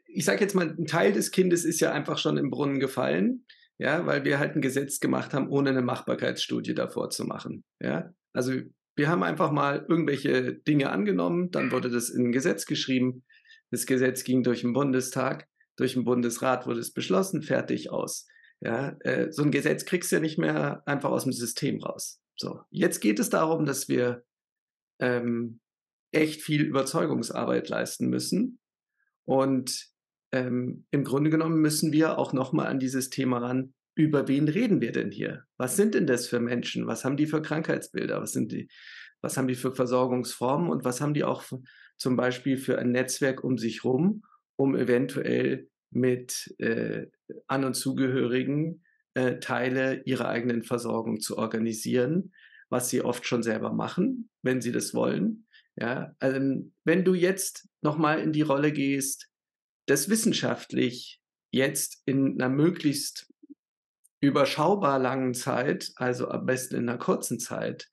ich 0.06 0.24
sage 0.24 0.40
jetzt 0.40 0.56
mal, 0.56 0.70
ein 0.70 0.86
Teil 0.86 1.12
des 1.12 1.32
Kindes 1.32 1.66
ist 1.66 1.82
ja 1.82 1.92
einfach 1.92 2.18
schon 2.18 2.38
im 2.38 2.50
Brunnen 2.50 2.80
gefallen, 2.80 3.46
ja, 3.78 4.06
weil 4.06 4.24
wir 4.24 4.40
halt 4.40 4.56
ein 4.56 4.62
Gesetz 4.62 5.02
gemacht 5.02 5.34
haben, 5.34 5.50
ohne 5.50 5.72
eine 5.72 5.82
Machbarkeitsstudie 5.82 6.74
davor 6.74 7.10
zu 7.10 7.26
machen, 7.26 7.66
ja. 7.82 8.14
Also 8.32 8.54
wir 8.96 9.10
haben 9.10 9.24
einfach 9.24 9.52
mal 9.52 9.86
irgendwelche 9.90 10.54
Dinge 10.54 10.90
angenommen, 10.90 11.52
dann 11.52 11.72
wurde 11.72 11.90
das 11.90 12.10
in 12.10 12.28
ein 12.28 12.32
Gesetz 12.32 12.66
geschrieben. 12.66 13.26
Das 13.72 13.86
Gesetz 13.86 14.24
ging 14.24 14.42
durch 14.44 14.62
den 14.62 14.72
Bundestag, 14.72 15.50
durch 15.76 15.94
den 15.94 16.06
Bundesrat 16.06 16.68
wurde 16.68 16.80
es 16.80 16.94
beschlossen, 16.94 17.42
fertig 17.42 17.90
aus. 17.90 18.28
Ja, 18.62 18.98
äh, 19.02 19.32
so 19.32 19.44
ein 19.44 19.52
Gesetz 19.52 19.86
kriegst 19.86 20.12
du 20.12 20.18
ja 20.18 20.22
nicht 20.22 20.38
mehr 20.38 20.84
einfach 20.86 21.12
aus 21.12 21.24
dem 21.24 21.34
System 21.34 21.82
raus. 21.82 22.22
So, 22.38 22.62
jetzt 22.70 23.00
geht 23.00 23.20
es 23.20 23.30
darum, 23.30 23.66
dass 23.66 23.88
wir 23.88 24.24
ähm, 25.00 25.60
echt 26.12 26.42
viel 26.42 26.62
Überzeugungsarbeit 26.62 27.70
leisten 27.70 28.08
müssen. 28.08 28.60
Und 29.26 29.88
ähm, 30.32 30.86
im 30.92 31.04
Grunde 31.04 31.30
genommen 31.30 31.60
müssen 31.60 31.92
wir 31.92 32.18
auch 32.18 32.34
nochmal 32.34 32.68
an 32.68 32.80
dieses 32.80 33.10
Thema 33.10 33.40
ran, 33.40 33.74
über 33.96 34.28
wen 34.28 34.48
reden 34.48 34.82
wir 34.82 34.92
denn 34.92 35.12
hier? 35.12 35.46
Was 35.58 35.78
sind 35.78 35.96
denn 35.96 36.06
das 36.06 36.28
für 36.28 36.40
Menschen? 36.40 36.86
Was 36.88 37.06
haben 37.06 37.16
die 37.16 37.28
für 37.28 37.42
Krankheitsbilder? 37.42 38.22
Was 38.22 38.34
sind 38.34 38.52
die, 38.52 38.68
was 39.22 39.38
haben 39.38 39.48
die 39.48 39.56
für 39.56 39.74
Versorgungsformen 39.74 40.70
und 40.70 40.84
was 40.84 41.00
haben 41.00 41.14
die 41.14 41.24
auch 41.24 41.44
zum 41.98 42.18
Beispiel 42.18 42.58
für 42.58 42.78
ein 42.78 42.92
Netzwerk 42.92 43.44
um 43.44 43.58
sich 43.58 43.86
rum, 43.86 44.24
um 44.58 44.76
eventuell 44.76 45.70
mit 45.92 46.54
äh, 46.60 47.08
An- 47.48 47.66
und 47.66 47.76
Zugehörigen 47.76 48.84
äh, 49.14 49.40
Teile 49.40 50.04
ihrer 50.04 50.28
eigenen 50.28 50.64
Versorgung 50.64 51.20
zu 51.20 51.38
organisieren, 51.38 52.34
was 52.70 52.90
sie 52.90 53.02
oft 53.02 53.26
schon 53.26 53.44
selber 53.44 53.74
machen, 53.74 54.30
wenn 54.42 54.62
sie 54.62 54.72
das 54.72 54.94
wollen. 54.94 55.48
Ja, 55.78 56.16
also 56.20 56.40
wenn 56.84 57.04
du 57.04 57.14
jetzt 57.14 57.68
nochmal 57.82 58.20
in 58.20 58.32
die 58.32 58.42
Rolle 58.42 58.72
gehst, 58.72 59.30
das 59.88 60.10
wissenschaftlich 60.10 61.22
jetzt 61.52 62.02
in 62.06 62.42
einer 62.42 62.54
möglichst 62.54 63.32
überschaubar 64.22 65.00
langen 65.00 65.34
Zeit, 65.34 65.92
also 65.96 66.30
am 66.30 66.46
besten 66.46 66.76
in 66.76 66.90
einer 66.90 66.98
kurzen 66.98 67.40
Zeit, 67.40 67.90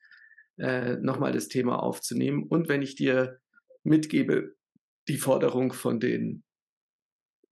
äh, 0.58 0.96
nochmal 0.96 1.32
das 1.32 1.48
Thema 1.48 1.82
aufzunehmen. 1.82 2.44
Und 2.44 2.68
wenn 2.68 2.82
ich 2.82 2.94
dir 2.94 3.40
mitgebe, 3.84 4.54
die 5.08 5.18
Forderung 5.18 5.72
von 5.72 6.00
den 6.00 6.44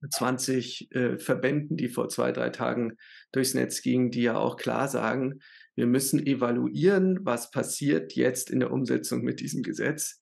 20 0.09 0.91
äh, 0.91 1.17
Verbänden, 1.17 1.77
die 1.77 1.89
vor 1.89 2.09
zwei, 2.09 2.31
drei 2.31 2.49
Tagen 2.49 2.97
durchs 3.31 3.53
Netz 3.53 3.81
gingen, 3.81 4.11
die 4.11 4.23
ja 4.23 4.37
auch 4.37 4.57
klar 4.57 4.87
sagen, 4.87 5.39
wir 5.75 5.87
müssen 5.87 6.25
evaluieren, 6.25 7.19
was 7.23 7.51
passiert 7.51 8.13
jetzt 8.13 8.49
in 8.49 8.59
der 8.59 8.71
Umsetzung 8.71 9.23
mit 9.23 9.39
diesem 9.39 9.63
Gesetz. 9.63 10.21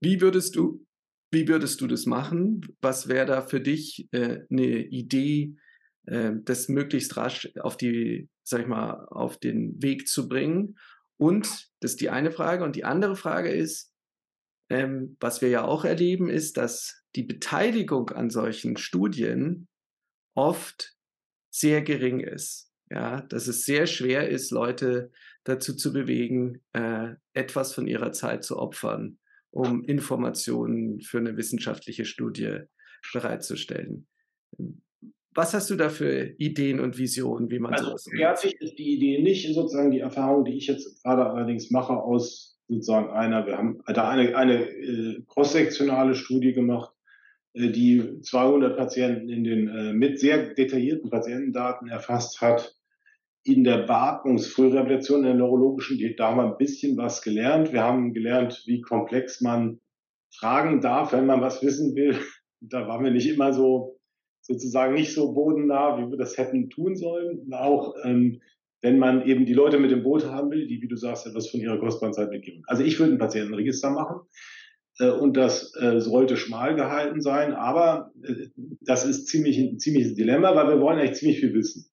Wie 0.00 0.20
würdest 0.20 0.56
du, 0.56 0.86
wie 1.30 1.48
würdest 1.48 1.80
du 1.80 1.86
das 1.86 2.06
machen? 2.06 2.60
Was 2.80 3.08
wäre 3.08 3.26
da 3.26 3.42
für 3.42 3.60
dich 3.60 4.08
äh, 4.12 4.40
eine 4.50 4.86
Idee, 4.86 5.56
äh, 6.06 6.32
das 6.44 6.68
möglichst 6.68 7.16
rasch 7.16 7.50
auf 7.60 7.76
die, 7.76 8.28
sag 8.42 8.62
ich 8.62 8.66
mal, 8.66 9.06
auf 9.10 9.38
den 9.38 9.82
Weg 9.82 10.08
zu 10.08 10.28
bringen? 10.28 10.78
Und 11.18 11.46
das 11.80 11.92
ist 11.92 12.00
die 12.00 12.10
eine 12.10 12.30
Frage. 12.30 12.64
Und 12.64 12.76
die 12.76 12.84
andere 12.84 13.16
Frage 13.16 13.50
ist, 13.50 13.92
ähm, 14.68 15.16
was 15.20 15.40
wir 15.40 15.48
ja 15.48 15.64
auch 15.64 15.84
erleben, 15.84 16.28
ist, 16.28 16.56
dass 16.56 17.02
die 17.14 17.22
Beteiligung 17.22 18.10
an 18.10 18.30
solchen 18.30 18.76
Studien 18.76 19.68
oft 20.34 20.94
sehr 21.50 21.82
gering 21.82 22.20
ist. 22.20 22.70
Ja, 22.90 23.22
dass 23.22 23.48
es 23.48 23.64
sehr 23.64 23.86
schwer 23.86 24.28
ist, 24.28 24.52
Leute 24.52 25.10
dazu 25.42 25.74
zu 25.74 25.92
bewegen, 25.92 26.62
äh, 26.72 27.14
etwas 27.32 27.74
von 27.74 27.88
ihrer 27.88 28.12
Zeit 28.12 28.44
zu 28.44 28.58
opfern, 28.58 29.18
um 29.50 29.82
Informationen 29.84 31.00
für 31.00 31.18
eine 31.18 31.36
wissenschaftliche 31.36 32.04
Studie 32.04 32.60
bereitzustellen. 33.12 34.06
Was 35.34 35.52
hast 35.52 35.68
du 35.68 35.74
da 35.74 35.88
für 35.88 36.34
Ideen 36.38 36.78
und 36.78 36.96
Visionen, 36.96 37.50
wie 37.50 37.58
man 37.58 37.74
also, 37.74 37.88
sowas 37.88 38.08
fertig 38.08 38.60
ist 38.60 38.78
die 38.78 38.94
Idee 38.94 39.20
nicht, 39.20 39.52
sozusagen 39.52 39.90
die 39.90 40.00
Erfahrung, 40.00 40.44
die 40.44 40.56
ich 40.56 40.68
jetzt 40.68 41.02
gerade 41.02 41.26
allerdings 41.26 41.70
mache 41.70 41.92
aus 41.92 42.55
sozusagen 42.68 43.10
einer, 43.10 43.46
wir 43.46 43.58
haben 43.58 43.82
da 43.86 44.08
eine, 44.08 44.36
eine 44.36 44.64
äh, 44.64 45.22
cross-sektionale 45.28 46.14
Studie 46.14 46.52
gemacht, 46.52 46.92
äh, 47.54 47.70
die 47.70 48.20
200 48.20 48.76
Patienten 48.76 49.28
in 49.28 49.44
den 49.44 49.68
äh, 49.68 49.92
mit 49.92 50.18
sehr 50.20 50.54
detaillierten 50.54 51.10
Patientendaten 51.10 51.88
erfasst 51.88 52.40
hat. 52.40 52.74
In 53.44 53.62
der 53.62 53.86
Beatmungsfrührehabilitation, 53.86 55.20
in 55.20 55.26
der 55.26 55.34
neurologischen, 55.34 55.98
da 56.16 56.28
haben 56.28 56.38
wir 56.38 56.50
ein 56.50 56.58
bisschen 56.58 56.96
was 56.96 57.22
gelernt. 57.22 57.72
Wir 57.72 57.84
haben 57.84 58.12
gelernt, 58.12 58.64
wie 58.66 58.80
komplex 58.80 59.40
man 59.40 59.78
fragen 60.34 60.80
darf, 60.80 61.12
wenn 61.12 61.26
man 61.26 61.40
was 61.40 61.62
wissen 61.62 61.94
will. 61.94 62.18
Da 62.60 62.88
waren 62.88 63.04
wir 63.04 63.10
nicht 63.10 63.28
immer 63.28 63.52
so 63.52 63.96
sozusagen 64.40 64.94
nicht 64.94 65.12
so 65.12 65.34
bodennah, 65.34 65.98
wie 65.98 66.10
wir 66.10 66.16
das 66.16 66.38
hätten 66.38 66.70
tun 66.70 66.96
sollen. 66.96 67.52
Auch 67.52 67.94
ähm, 68.02 68.40
wenn 68.86 69.00
man 69.00 69.26
eben 69.26 69.46
die 69.46 69.52
Leute 69.52 69.80
mit 69.80 69.90
dem 69.90 70.04
Boot 70.04 70.26
haben 70.26 70.48
will, 70.52 70.68
die, 70.68 70.80
wie 70.80 70.86
du 70.86 70.94
sagst, 70.94 71.26
etwas 71.26 71.48
von 71.48 71.58
ihrer 71.58 71.80
kostbaren 71.80 72.14
Zeit 72.14 72.30
mitgeben. 72.30 72.62
Also 72.68 72.84
ich 72.84 73.00
würde 73.00 73.14
ein 73.14 73.18
Patientenregister 73.18 73.90
machen 73.90 74.20
äh, 75.00 75.10
und 75.10 75.36
das 75.36 75.74
äh, 75.74 76.00
sollte 76.00 76.36
schmal 76.36 76.76
gehalten 76.76 77.20
sein, 77.20 77.52
aber 77.52 78.12
äh, 78.22 78.46
das 78.82 79.04
ist 79.04 79.26
ziemlich 79.26 79.58
ein 79.58 79.80
ziemliches 79.80 80.14
Dilemma, 80.14 80.54
weil 80.54 80.68
wir 80.68 80.80
wollen 80.80 81.00
eigentlich 81.00 81.16
ziemlich 81.18 81.40
viel 81.40 81.52
wissen. 81.52 81.86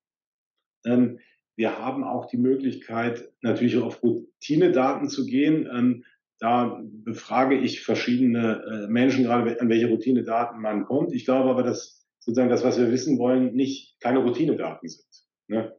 Ähm, 0.85 1.17
wir 1.55 1.79
haben 1.79 2.03
auch 2.03 2.27
die 2.27 2.37
Möglichkeit, 2.37 3.27
natürlich 3.41 3.75
auf 3.77 4.03
Routinedaten 4.03 5.09
zu 5.09 5.25
gehen. 5.25 5.67
Ähm, 5.73 6.03
da 6.37 6.79
befrage 6.83 7.57
ich 7.57 7.81
verschiedene 7.81 8.61
äh, 8.71 8.87
Menschen 8.87 9.23
gerade, 9.23 9.59
an 9.59 9.69
welche 9.69 9.87
Routinedaten 9.87 10.61
man 10.61 10.85
kommt. 10.85 11.11
Ich 11.11 11.25
glaube 11.25 11.49
aber, 11.49 11.63
dass 11.63 12.05
sozusagen 12.19 12.51
das, 12.51 12.63
was 12.63 12.77
wir 12.77 12.91
wissen 12.91 13.17
wollen, 13.17 13.55
nicht 13.55 13.99
keine 13.99 14.19
Routinedaten 14.19 14.87
sind. 14.87 15.07
Ne? 15.47 15.73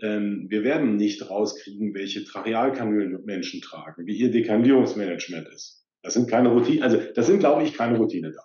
Ähm, 0.00 0.46
wir 0.48 0.64
werden 0.64 0.96
nicht 0.96 1.28
rauskriegen, 1.30 1.94
welche 1.94 2.24
Trachealkanülen 2.24 3.24
Menschen 3.24 3.60
tragen, 3.60 4.06
wie 4.06 4.16
ihr 4.16 4.30
Dekandierungsmanagement 4.30 5.48
ist. 5.48 5.84
Das 6.02 6.14
sind 6.14 6.28
keine 6.28 6.50
Routine, 6.50 6.82
also 6.82 6.98
das 7.14 7.26
sind, 7.26 7.38
glaube 7.38 7.62
ich, 7.62 7.74
keine 7.74 7.96
Routine 7.98 8.32
da. 8.32 8.42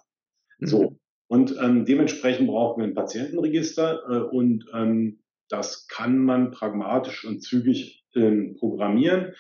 Mhm. 0.60 0.68
So. 0.68 1.00
Und 1.28 1.56
ähm, 1.62 1.86
dementsprechend 1.86 2.48
brauchen 2.48 2.82
wir 2.82 2.88
ein 2.88 2.96
Patientenregister 2.96 4.02
äh, 4.10 4.36
und 4.36 4.66
ähm, 4.74 5.20
das 5.48 5.88
kann 5.88 6.20
man 6.20 6.52
pragmatisch 6.52 7.26
und 7.26 7.42
zügig 7.42 8.06
ähm, 8.16 8.56
programmieren. 8.58 9.34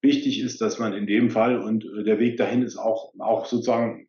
Wichtig 0.00 0.40
ist, 0.40 0.60
dass 0.60 0.78
man 0.78 0.92
in 0.92 1.06
dem 1.06 1.30
Fall 1.30 1.60
und 1.60 1.84
äh, 1.84 2.04
der 2.04 2.18
Weg 2.18 2.36
dahin 2.36 2.62
ist 2.62 2.76
auch, 2.76 3.12
auch 3.18 3.46
sozusagen 3.46 4.08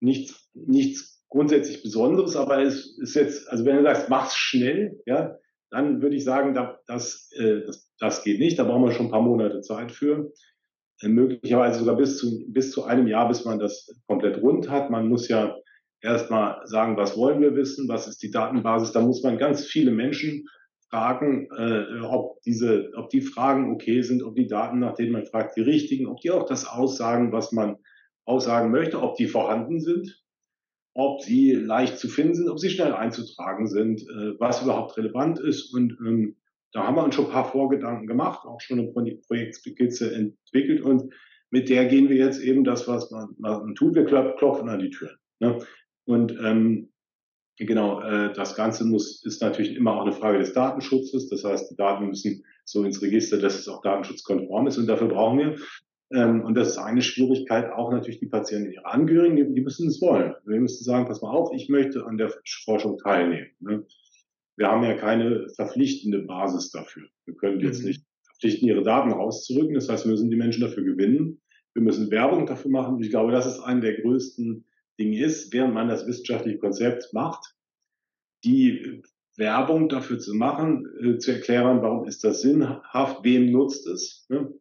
nichts, 0.00 0.50
nichts 0.54 1.24
grundsätzlich 1.28 1.82
Besonderes, 1.82 2.36
aber 2.36 2.62
es 2.62 2.96
ist 2.98 3.14
jetzt, 3.14 3.48
also 3.48 3.64
wenn 3.64 3.76
du 3.76 3.82
sagst, 3.82 4.08
mach's 4.08 4.36
schnell, 4.36 5.00
ja, 5.06 5.36
dann 5.74 6.00
würde 6.00 6.16
ich 6.16 6.24
sagen, 6.24 6.54
das, 6.86 7.30
äh, 7.36 7.62
das, 7.66 7.92
das 7.98 8.22
geht 8.22 8.38
nicht. 8.38 8.58
Da 8.58 8.64
brauchen 8.64 8.84
wir 8.84 8.92
schon 8.92 9.06
ein 9.06 9.12
paar 9.12 9.22
Monate 9.22 9.60
Zeit 9.60 9.90
für. 9.90 10.32
Äh, 11.00 11.08
möglicherweise 11.08 11.80
sogar 11.80 11.96
bis 11.96 12.18
zu, 12.18 12.44
bis 12.48 12.70
zu 12.70 12.84
einem 12.84 13.08
Jahr, 13.08 13.26
bis 13.28 13.44
man 13.44 13.58
das 13.58 13.92
komplett 14.06 14.40
rund 14.40 14.70
hat. 14.70 14.90
Man 14.90 15.08
muss 15.08 15.28
ja 15.28 15.56
erstmal 16.00 16.60
sagen, 16.66 16.96
was 16.96 17.16
wollen 17.16 17.40
wir 17.40 17.56
wissen, 17.56 17.88
was 17.88 18.06
ist 18.06 18.22
die 18.22 18.30
Datenbasis. 18.30 18.92
Da 18.92 19.00
muss 19.00 19.22
man 19.24 19.36
ganz 19.36 19.66
viele 19.66 19.90
Menschen 19.90 20.46
fragen, 20.90 21.48
äh, 21.58 22.00
ob, 22.02 22.40
diese, 22.42 22.92
ob 22.94 23.10
die 23.10 23.22
Fragen 23.22 23.72
okay 23.72 24.02
sind, 24.02 24.22
ob 24.22 24.36
die 24.36 24.46
Daten, 24.46 24.78
nach 24.78 24.94
denen 24.94 25.10
man 25.10 25.26
fragt, 25.26 25.56
die 25.56 25.62
richtigen, 25.62 26.06
ob 26.06 26.20
die 26.20 26.30
auch 26.30 26.46
das 26.46 26.68
aussagen, 26.68 27.32
was 27.32 27.50
man 27.50 27.78
aussagen 28.26 28.70
möchte, 28.70 29.02
ob 29.02 29.16
die 29.16 29.26
vorhanden 29.26 29.80
sind 29.80 30.23
ob 30.94 31.22
sie 31.22 31.52
leicht 31.52 31.98
zu 31.98 32.08
finden 32.08 32.34
sind, 32.34 32.48
ob 32.48 32.58
sie 32.58 32.70
schnell 32.70 32.92
einzutragen 32.92 33.66
sind, 33.66 34.02
äh, 34.02 34.38
was 34.38 34.62
überhaupt 34.62 34.96
relevant 34.96 35.38
ist. 35.40 35.74
Und 35.74 35.98
ähm, 36.06 36.36
da 36.72 36.86
haben 36.86 36.96
wir 36.96 37.04
uns 37.04 37.14
schon 37.14 37.26
ein 37.26 37.32
paar 37.32 37.50
Vorgedanken 37.50 38.06
gemacht, 38.06 38.46
auch 38.46 38.60
schon 38.60 38.78
eine 38.78 39.16
Projektskizze 39.26 40.14
entwickelt 40.14 40.80
und 40.80 41.12
mit 41.50 41.68
der 41.68 41.86
gehen 41.86 42.08
wir 42.08 42.16
jetzt 42.16 42.40
eben 42.40 42.64
das, 42.64 42.88
was 42.88 43.12
man, 43.12 43.28
man 43.38 43.76
tut, 43.76 43.94
wir 43.94 44.04
klopfen 44.04 44.68
an 44.68 44.80
die 44.80 44.90
Türen. 44.90 45.16
Ne? 45.38 45.58
Und 46.04 46.32
ähm, 46.42 46.90
genau, 47.56 48.00
äh, 48.00 48.32
das 48.32 48.56
Ganze 48.56 48.84
muss, 48.84 49.24
ist 49.24 49.40
natürlich 49.40 49.76
immer 49.76 49.94
auch 49.94 50.02
eine 50.02 50.12
Frage 50.12 50.38
des 50.38 50.52
Datenschutzes. 50.52 51.28
Das 51.28 51.44
heißt, 51.44 51.70
die 51.70 51.76
Daten 51.76 52.08
müssen 52.08 52.44
so 52.64 52.82
ins 52.82 53.00
Register, 53.02 53.38
dass 53.38 53.56
es 53.56 53.68
auch 53.68 53.82
datenschutzkonform 53.82 54.66
ist. 54.66 54.78
Und 54.78 54.88
dafür 54.88 55.06
brauchen 55.06 55.38
wir 55.38 55.56
und 56.14 56.54
das 56.54 56.68
ist 56.68 56.78
eine 56.78 57.02
Schwierigkeit, 57.02 57.72
auch 57.72 57.90
natürlich 57.90 58.20
die 58.20 58.26
Patienten, 58.26 58.72
ihre 58.72 58.86
Angehörigen, 58.86 59.54
die, 59.54 59.60
müssen 59.60 59.88
es 59.88 60.00
wollen. 60.00 60.34
Wir 60.44 60.60
müssen 60.60 60.84
sagen, 60.84 61.06
pass 61.06 61.22
mal 61.22 61.30
auf, 61.30 61.52
ich 61.52 61.68
möchte 61.68 62.06
an 62.06 62.18
der 62.18 62.32
Forschung 62.64 62.98
teilnehmen. 62.98 63.50
Ne? 63.60 63.84
Wir 64.56 64.68
haben 64.68 64.84
ja 64.84 64.94
keine 64.94 65.48
verpflichtende 65.56 66.20
Basis 66.20 66.70
dafür. 66.70 67.08
Wir 67.24 67.34
können 67.34 67.60
jetzt 67.60 67.80
mhm. 67.80 67.88
nicht 67.88 68.04
verpflichten, 68.22 68.68
ihre 68.68 68.82
Daten 68.82 69.12
rauszurücken. 69.12 69.74
Das 69.74 69.88
heißt, 69.88 70.04
wir 70.04 70.12
müssen 70.12 70.30
die 70.30 70.36
Menschen 70.36 70.60
dafür 70.60 70.84
gewinnen. 70.84 71.40
Wir 71.74 71.82
müssen 71.82 72.10
Werbung 72.10 72.46
dafür 72.46 72.70
machen. 72.70 73.02
Ich 73.02 73.10
glaube, 73.10 73.32
das 73.32 73.46
ist 73.46 73.60
eine 73.60 73.80
der 73.80 74.00
größten 74.00 74.64
Dinge 74.98 75.24
ist, 75.24 75.52
während 75.52 75.74
man 75.74 75.88
das 75.88 76.06
wissenschaftliche 76.06 76.58
Konzept 76.58 77.12
macht, 77.12 77.56
die 78.44 79.02
Werbung 79.36 79.88
dafür 79.88 80.20
zu 80.20 80.34
machen, 80.34 80.86
äh, 81.02 81.18
zu 81.18 81.32
erklären, 81.32 81.82
warum 81.82 82.06
ist 82.06 82.22
das 82.22 82.42
sinnhaft, 82.42 83.24
wem 83.24 83.50
nutzt 83.50 83.88
es. 83.88 84.26
Ne? 84.28 84.52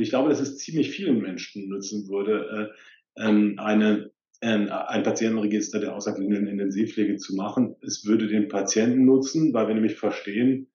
Und 0.00 0.04
ich 0.04 0.10
glaube, 0.10 0.30
dass 0.30 0.40
es 0.40 0.56
ziemlich 0.56 0.92
vielen 0.92 1.20
Menschen 1.20 1.68
nutzen 1.68 2.08
würde, 2.08 2.72
äh, 3.18 3.22
ähm, 3.22 3.58
eine, 3.58 4.10
äh, 4.40 4.46
ein 4.46 5.02
Patientenregister 5.02 5.78
der 5.78 5.94
außerklinischen 5.94 6.46
Intensivpflege 6.46 7.18
zu 7.18 7.36
machen. 7.36 7.76
Es 7.82 8.06
würde 8.06 8.26
den 8.26 8.48
Patienten 8.48 9.04
nutzen, 9.04 9.52
weil 9.52 9.68
wir 9.68 9.74
nämlich 9.74 9.96
verstehen, 9.96 10.70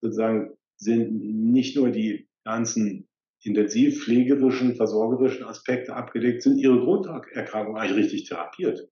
sozusagen 0.00 0.52
sind 0.78 1.12
nicht 1.12 1.76
nur 1.76 1.90
die 1.90 2.30
ganzen 2.42 3.06
intensivpflegerischen, 3.42 4.76
versorgerischen 4.76 5.44
Aspekte 5.44 5.94
abgedeckt, 5.94 6.40
sind 6.40 6.56
ihre 6.56 6.80
Grunderkrankungen 6.80 7.78
eigentlich 7.78 8.04
richtig 8.04 8.30
therapiert. 8.30 8.88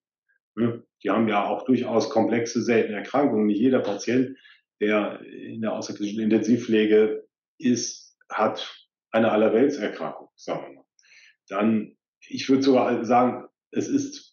Die 1.02 1.08
haben 1.08 1.28
ja 1.28 1.46
auch 1.46 1.64
durchaus 1.64 2.10
komplexe, 2.10 2.60
seltene 2.60 2.98
Erkrankungen. 2.98 3.46
Nicht 3.46 3.60
jeder 3.60 3.80
Patient, 3.80 4.36
der 4.82 5.22
in 5.22 5.62
der 5.62 5.72
außerklinischen 5.72 6.24
Intensivpflege 6.24 7.26
ist, 7.56 8.18
hat 8.28 8.87
eine 9.10 9.32
Allerweltserkrankung, 9.32 10.28
sagen 10.36 10.66
wir 10.66 10.74
mal. 10.76 10.84
Dann, 11.48 11.96
ich 12.26 12.48
würde 12.48 12.62
sogar 12.62 13.04
sagen, 13.04 13.48
es 13.70 13.88
ist 13.88 14.28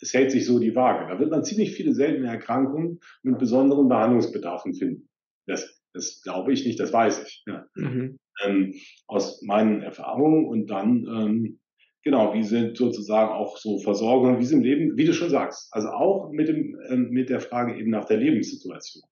es 0.00 0.12
hält 0.12 0.30
sich 0.30 0.46
so 0.46 0.58
die 0.58 0.74
Waage. 0.74 1.06
Da 1.08 1.18
wird 1.18 1.30
man 1.30 1.44
ziemlich 1.44 1.72
viele 1.74 1.92
seltene 1.92 2.28
Erkrankungen 2.28 3.00
mit 3.22 3.38
besonderen 3.38 3.88
Behandlungsbedarfen 3.88 4.74
finden. 4.74 5.08
Das, 5.46 5.80
das 5.92 6.22
glaube 6.22 6.52
ich 6.52 6.66
nicht, 6.66 6.78
das 6.80 6.92
weiß 6.92 7.24
ich. 7.26 7.44
Ja. 7.46 7.66
Mhm. 7.74 8.18
Ähm, 8.44 8.74
aus 9.06 9.42
meinen 9.42 9.82
Erfahrungen 9.82 10.46
und 10.46 10.66
dann, 10.66 11.06
ähm, 11.06 11.60
genau, 12.02 12.34
wie 12.34 12.42
sind 12.42 12.76
sozusagen 12.76 13.32
auch 13.32 13.56
so 13.56 13.78
Versorgung, 13.78 14.38
wie 14.38 14.44
sie 14.44 14.56
im 14.56 14.62
Leben, 14.62 14.96
wie 14.96 15.06
du 15.06 15.14
schon 15.14 15.30
sagst, 15.30 15.68
also 15.72 15.88
auch 15.88 16.30
mit, 16.30 16.48
dem, 16.48 16.78
ähm, 16.88 17.10
mit 17.10 17.30
der 17.30 17.40
Frage 17.40 17.78
eben 17.78 17.90
nach 17.90 18.04
der 18.04 18.18
Lebenssituation. 18.18 19.04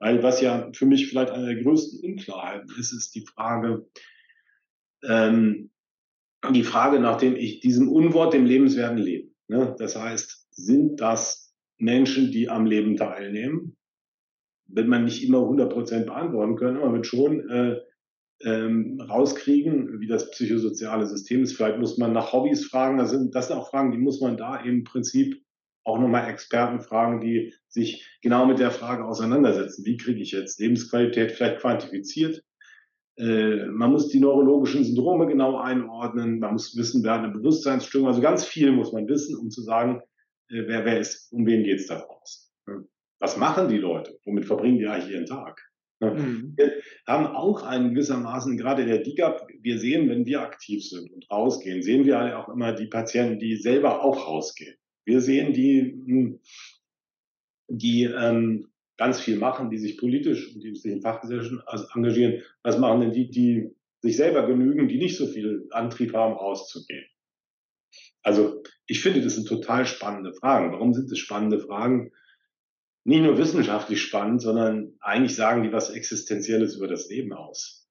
Weil 0.00 0.22
was 0.24 0.40
ja 0.40 0.70
für 0.74 0.86
mich 0.86 1.06
vielleicht 1.08 1.30
eine 1.30 1.54
der 1.54 1.62
größten 1.62 2.00
Unklarheiten 2.00 2.68
ist, 2.78 2.92
ist 2.92 3.14
die 3.14 3.24
Frage, 3.24 3.86
ähm, 5.06 5.70
die 6.52 6.64
Frage 6.64 7.00
nach 7.00 7.16
dem, 7.16 7.36
ich, 7.36 7.60
diesem 7.60 7.88
Unwort, 7.88 8.34
dem 8.34 8.44
lebenswerten 8.44 8.98
Leben. 8.98 9.34
Ne? 9.48 9.74
Das 9.78 9.96
heißt, 9.96 10.48
sind 10.50 11.00
das 11.00 11.54
Menschen, 11.78 12.30
die 12.30 12.48
am 12.48 12.66
Leben 12.66 12.96
teilnehmen? 12.96 13.76
Wird 14.66 14.88
man 14.88 15.04
nicht 15.04 15.24
immer 15.24 15.40
100 15.40 15.72
Prozent 15.72 16.06
beantworten 16.06 16.56
können, 16.56 16.76
aber 16.76 16.86
man 16.86 16.96
wird 16.96 17.06
schon 17.06 17.48
äh, 17.48 17.80
ähm, 18.42 19.00
rauskriegen, 19.00 20.00
wie 20.00 20.06
das 20.06 20.30
psychosoziale 20.30 21.06
System 21.06 21.42
ist. 21.42 21.56
Vielleicht 21.56 21.78
muss 21.78 21.98
man 21.98 22.12
nach 22.12 22.32
Hobbys 22.32 22.66
fragen. 22.66 22.98
Das 22.98 23.10
sind, 23.10 23.34
das 23.34 23.48
sind 23.48 23.56
auch 23.56 23.70
Fragen, 23.70 23.92
die 23.92 23.98
muss 23.98 24.20
man 24.20 24.36
da 24.36 24.56
im 24.56 24.84
Prinzip 24.84 25.42
auch 25.84 25.98
nochmal 25.98 26.30
Experten 26.30 26.80
fragen, 26.80 27.20
die 27.20 27.54
sich 27.68 28.08
genau 28.22 28.46
mit 28.46 28.58
der 28.58 28.70
Frage 28.70 29.04
auseinandersetzen. 29.04 29.84
Wie 29.84 29.98
kriege 29.98 30.20
ich 30.20 30.32
jetzt 30.32 30.58
Lebensqualität 30.58 31.32
vielleicht 31.32 31.60
quantifiziert? 31.60 32.42
Äh, 33.16 33.66
man 33.66 33.92
muss 33.92 34.08
die 34.08 34.20
neurologischen 34.20 34.84
Syndrome 34.84 35.26
genau 35.26 35.58
einordnen. 35.58 36.40
Man 36.40 36.54
muss 36.54 36.76
wissen, 36.76 37.04
wer 37.04 37.14
eine 37.14 37.28
Bewusstseinsstörung. 37.28 38.08
Also 38.08 38.20
ganz 38.20 38.44
viel 38.44 38.72
muss 38.72 38.92
man 38.92 39.08
wissen, 39.08 39.36
um 39.36 39.50
zu 39.50 39.62
sagen, 39.62 40.00
äh, 40.48 40.64
wer, 40.66 40.84
wer 40.84 40.98
ist, 40.98 41.32
um 41.32 41.46
wen 41.46 41.62
geht 41.62 41.80
es 41.80 41.86
da 41.86 41.98
raus. 41.98 42.52
Was 43.20 43.36
machen 43.36 43.68
die 43.68 43.78
Leute? 43.78 44.18
Womit 44.24 44.46
verbringen 44.46 44.78
die 44.78 44.86
eigentlich 44.86 45.12
ihren 45.12 45.26
Tag? 45.26 45.60
Mhm. 46.00 46.54
Wir 46.56 46.72
haben 47.06 47.26
auch 47.26 47.62
einen 47.62 47.94
gewissermaßen, 47.94 48.56
gerade 48.56 48.84
der 48.84 48.98
DIGAP, 48.98 49.46
wir 49.60 49.78
sehen, 49.78 50.08
wenn 50.08 50.26
wir 50.26 50.42
aktiv 50.42 50.86
sind 50.86 51.10
und 51.12 51.30
rausgehen, 51.30 51.82
sehen 51.82 52.04
wir 52.04 52.18
alle 52.18 52.38
auch 52.38 52.48
immer 52.48 52.72
die 52.72 52.86
Patienten, 52.86 53.38
die 53.38 53.56
selber 53.56 54.02
auch 54.02 54.26
rausgehen. 54.26 54.76
Wir 55.04 55.20
sehen 55.20 55.52
die, 55.52 55.80
hm, 55.80 56.40
die 57.68 58.04
ähm, 58.04 58.68
ganz 58.96 59.20
viel 59.20 59.36
machen, 59.36 59.70
die 59.70 59.78
sich 59.78 59.98
politisch 59.98 60.54
und 60.54 60.62
die 60.62 60.74
sich 60.74 60.92
in 60.92 61.02
Fachgesellschaften 61.02 61.62
engagieren. 61.94 62.42
Was 62.62 62.78
machen 62.78 63.00
denn 63.00 63.12
die, 63.12 63.30
die 63.30 63.70
sich 64.00 64.16
selber 64.16 64.46
genügen, 64.46 64.88
die 64.88 64.98
nicht 64.98 65.16
so 65.16 65.26
viel 65.26 65.66
Antrieb 65.70 66.14
haben, 66.14 66.34
rauszugehen? 66.34 67.06
Also 68.22 68.62
ich 68.86 69.00
finde, 69.00 69.22
das 69.22 69.34
sind 69.34 69.48
total 69.48 69.86
spannende 69.86 70.32
Fragen. 70.32 70.72
Warum 70.72 70.94
sind 70.94 71.10
das 71.10 71.18
spannende 71.18 71.60
Fragen? 71.60 72.12
Nicht 73.04 73.22
nur 73.22 73.36
wissenschaftlich 73.36 74.00
spannend, 74.00 74.40
sondern 74.40 74.94
eigentlich 75.00 75.36
sagen 75.36 75.62
die 75.62 75.72
was 75.72 75.90
Existenzielles 75.90 76.76
über 76.76 76.88
das 76.88 77.08
Leben 77.08 77.34
aus. 77.34 77.86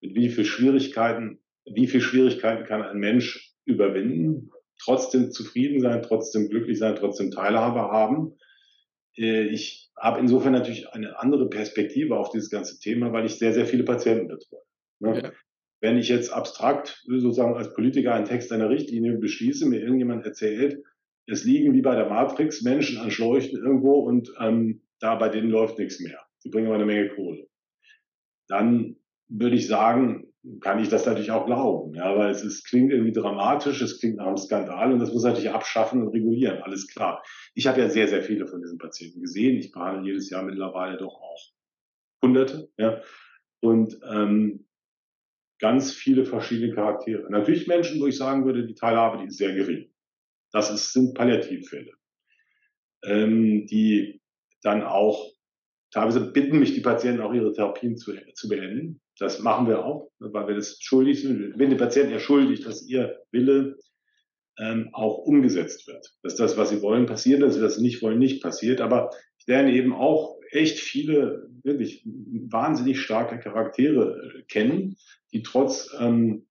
Mit 0.00 0.14
wie 0.14 0.30
viel 0.30 0.46
Schwierigkeiten, 0.46 1.40
wie 1.66 1.86
viel 1.86 2.00
Schwierigkeiten 2.00 2.64
kann 2.64 2.82
ein 2.82 2.98
Mensch 2.98 3.54
überwinden, 3.66 4.50
trotzdem 4.78 5.30
zufrieden 5.30 5.80
sein, 5.80 6.02
trotzdem 6.02 6.48
glücklich 6.48 6.78
sein, 6.78 6.96
trotzdem 6.96 7.30
Teilhabe 7.30 7.80
haben. 7.80 8.38
Äh, 9.16 9.44
ich 9.48 9.90
habe 9.96 10.20
insofern 10.20 10.52
natürlich 10.52 10.88
eine 10.88 11.18
andere 11.18 11.48
Perspektive 11.48 12.16
auf 12.18 12.30
dieses 12.30 12.50
ganze 12.50 12.78
Thema, 12.78 13.12
weil 13.12 13.26
ich 13.26 13.38
sehr, 13.38 13.52
sehr 13.52 13.66
viele 13.66 13.84
Patienten 13.84 14.28
betreue. 14.28 14.60
Ne? 15.00 15.22
Ja. 15.22 15.32
Wenn 15.80 15.98
ich 15.98 16.08
jetzt 16.08 16.30
abstrakt 16.30 17.02
sozusagen 17.06 17.54
als 17.54 17.74
Politiker 17.74 18.14
einen 18.14 18.24
Text 18.24 18.50
einer 18.52 18.70
Richtlinie 18.70 19.18
beschließe, 19.18 19.66
mir 19.66 19.80
irgendjemand 19.80 20.24
erzählt, 20.24 20.82
es 21.26 21.44
liegen 21.44 21.74
wie 21.74 21.82
bei 21.82 21.94
der 21.94 22.08
Matrix 22.08 22.62
Menschen 22.62 22.98
an 22.98 23.10
Schläuchen 23.10 23.58
irgendwo 23.58 23.94
und 24.00 24.32
ähm, 24.40 24.82
da 25.00 25.16
bei 25.16 25.28
denen 25.28 25.50
läuft 25.50 25.78
nichts 25.78 26.00
mehr. 26.00 26.18
Sie 26.38 26.50
bringen 26.50 26.66
aber 26.66 26.76
eine 26.76 26.86
Menge 26.86 27.08
Kohle. 27.10 27.46
Dann 28.48 28.96
würde 29.28 29.56
ich 29.56 29.66
sagen, 29.66 30.25
kann 30.60 30.78
ich 30.78 30.88
das 30.88 31.06
natürlich 31.06 31.30
auch 31.30 31.46
glauben. 31.46 31.94
Ja, 31.94 32.16
weil 32.16 32.30
es 32.30 32.42
ist, 32.42 32.64
klingt 32.64 32.92
irgendwie 32.92 33.12
dramatisch, 33.12 33.80
es 33.82 33.98
klingt 33.98 34.16
nach 34.16 34.26
einem 34.26 34.36
Skandal 34.36 34.92
und 34.92 35.00
das 35.00 35.12
muss 35.12 35.24
natürlich 35.24 35.50
abschaffen 35.50 36.02
und 36.02 36.08
regulieren, 36.08 36.62
alles 36.62 36.86
klar. 36.86 37.22
Ich 37.54 37.66
habe 37.66 37.80
ja 37.80 37.88
sehr, 37.88 38.08
sehr 38.08 38.22
viele 38.22 38.46
von 38.46 38.60
diesen 38.60 38.78
Patienten 38.78 39.20
gesehen. 39.20 39.56
Ich 39.56 39.72
behandle 39.72 40.06
jedes 40.06 40.30
Jahr 40.30 40.42
mittlerweile 40.42 40.96
doch 40.96 41.14
auch 41.14 41.52
Hunderte. 42.22 42.70
Ja, 42.78 43.00
und 43.60 43.98
ähm, 44.08 44.66
ganz 45.58 45.92
viele 45.92 46.24
verschiedene 46.24 46.74
Charaktere. 46.74 47.30
Natürlich 47.30 47.66
Menschen, 47.66 48.00
wo 48.00 48.06
ich 48.06 48.16
sagen 48.16 48.44
würde, 48.44 48.66
die 48.66 48.74
Teilhabe, 48.74 49.18
die 49.18 49.26
ist 49.26 49.38
sehr 49.38 49.54
gering. 49.54 49.92
Das 50.52 50.70
ist, 50.70 50.92
sind 50.92 51.14
Palliativfälle, 51.14 51.92
ähm, 53.04 53.66
die 53.66 54.20
dann 54.62 54.82
auch 54.82 55.32
teilweise 55.90 56.32
bitten 56.32 56.58
mich 56.58 56.74
die 56.74 56.80
Patienten 56.80 57.22
auch 57.22 57.32
ihre 57.32 57.52
Therapien 57.52 57.96
zu, 57.96 58.14
zu 58.34 58.48
beenden. 58.48 59.00
Das 59.18 59.40
machen 59.40 59.66
wir 59.66 59.84
auch, 59.84 60.10
weil 60.18 60.48
wir 60.48 60.54
das 60.54 60.78
schuldig 60.80 61.22
sind. 61.22 61.54
Wenn 61.56 61.70
der 61.70 61.78
Patient 61.78 62.10
ja 62.10 62.18
schuldig, 62.18 62.64
dass 62.64 62.86
ihr 62.86 63.18
Wille 63.30 63.76
ähm, 64.58 64.90
auch 64.92 65.18
umgesetzt 65.18 65.86
wird. 65.86 66.14
Dass 66.22 66.36
das, 66.36 66.56
was 66.56 66.70
sie 66.70 66.82
wollen, 66.82 67.06
passiert, 67.06 67.42
dass 67.42 67.54
sie 67.54 67.60
das 67.60 67.78
nicht 67.78 68.02
wollen, 68.02 68.18
nicht 68.18 68.42
passiert. 68.42 68.80
Aber 68.80 69.10
ich 69.38 69.46
lerne 69.46 69.72
eben 69.72 69.94
auch 69.94 70.38
echt 70.50 70.78
viele 70.78 71.48
wirklich 71.62 72.02
wahnsinnig 72.04 73.00
starke 73.00 73.38
Charaktere 73.38 74.32
äh, 74.38 74.42
kennen, 74.44 74.96
die 75.32 75.42
trotz 75.42 75.94
ähm, 75.98 76.46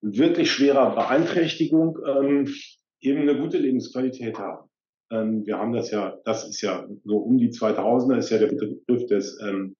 wirklich 0.00 0.50
schwerer 0.50 0.94
Beeinträchtigung 0.94 1.98
ähm, 2.06 2.54
eben 3.00 3.22
eine 3.22 3.38
gute 3.38 3.58
Lebensqualität 3.58 4.38
haben. 4.38 4.68
Ähm, 5.10 5.46
wir 5.46 5.58
haben 5.58 5.72
das 5.72 5.90
ja, 5.90 6.18
das 6.24 6.48
ist 6.48 6.60
ja 6.60 6.86
so 7.04 7.16
um 7.18 7.38
die 7.38 7.50
2000er 7.50 8.18
ist 8.18 8.30
ja 8.30 8.38
der 8.38 8.48
Begriff 8.48 9.06
des, 9.06 9.38
ähm, 9.42 9.76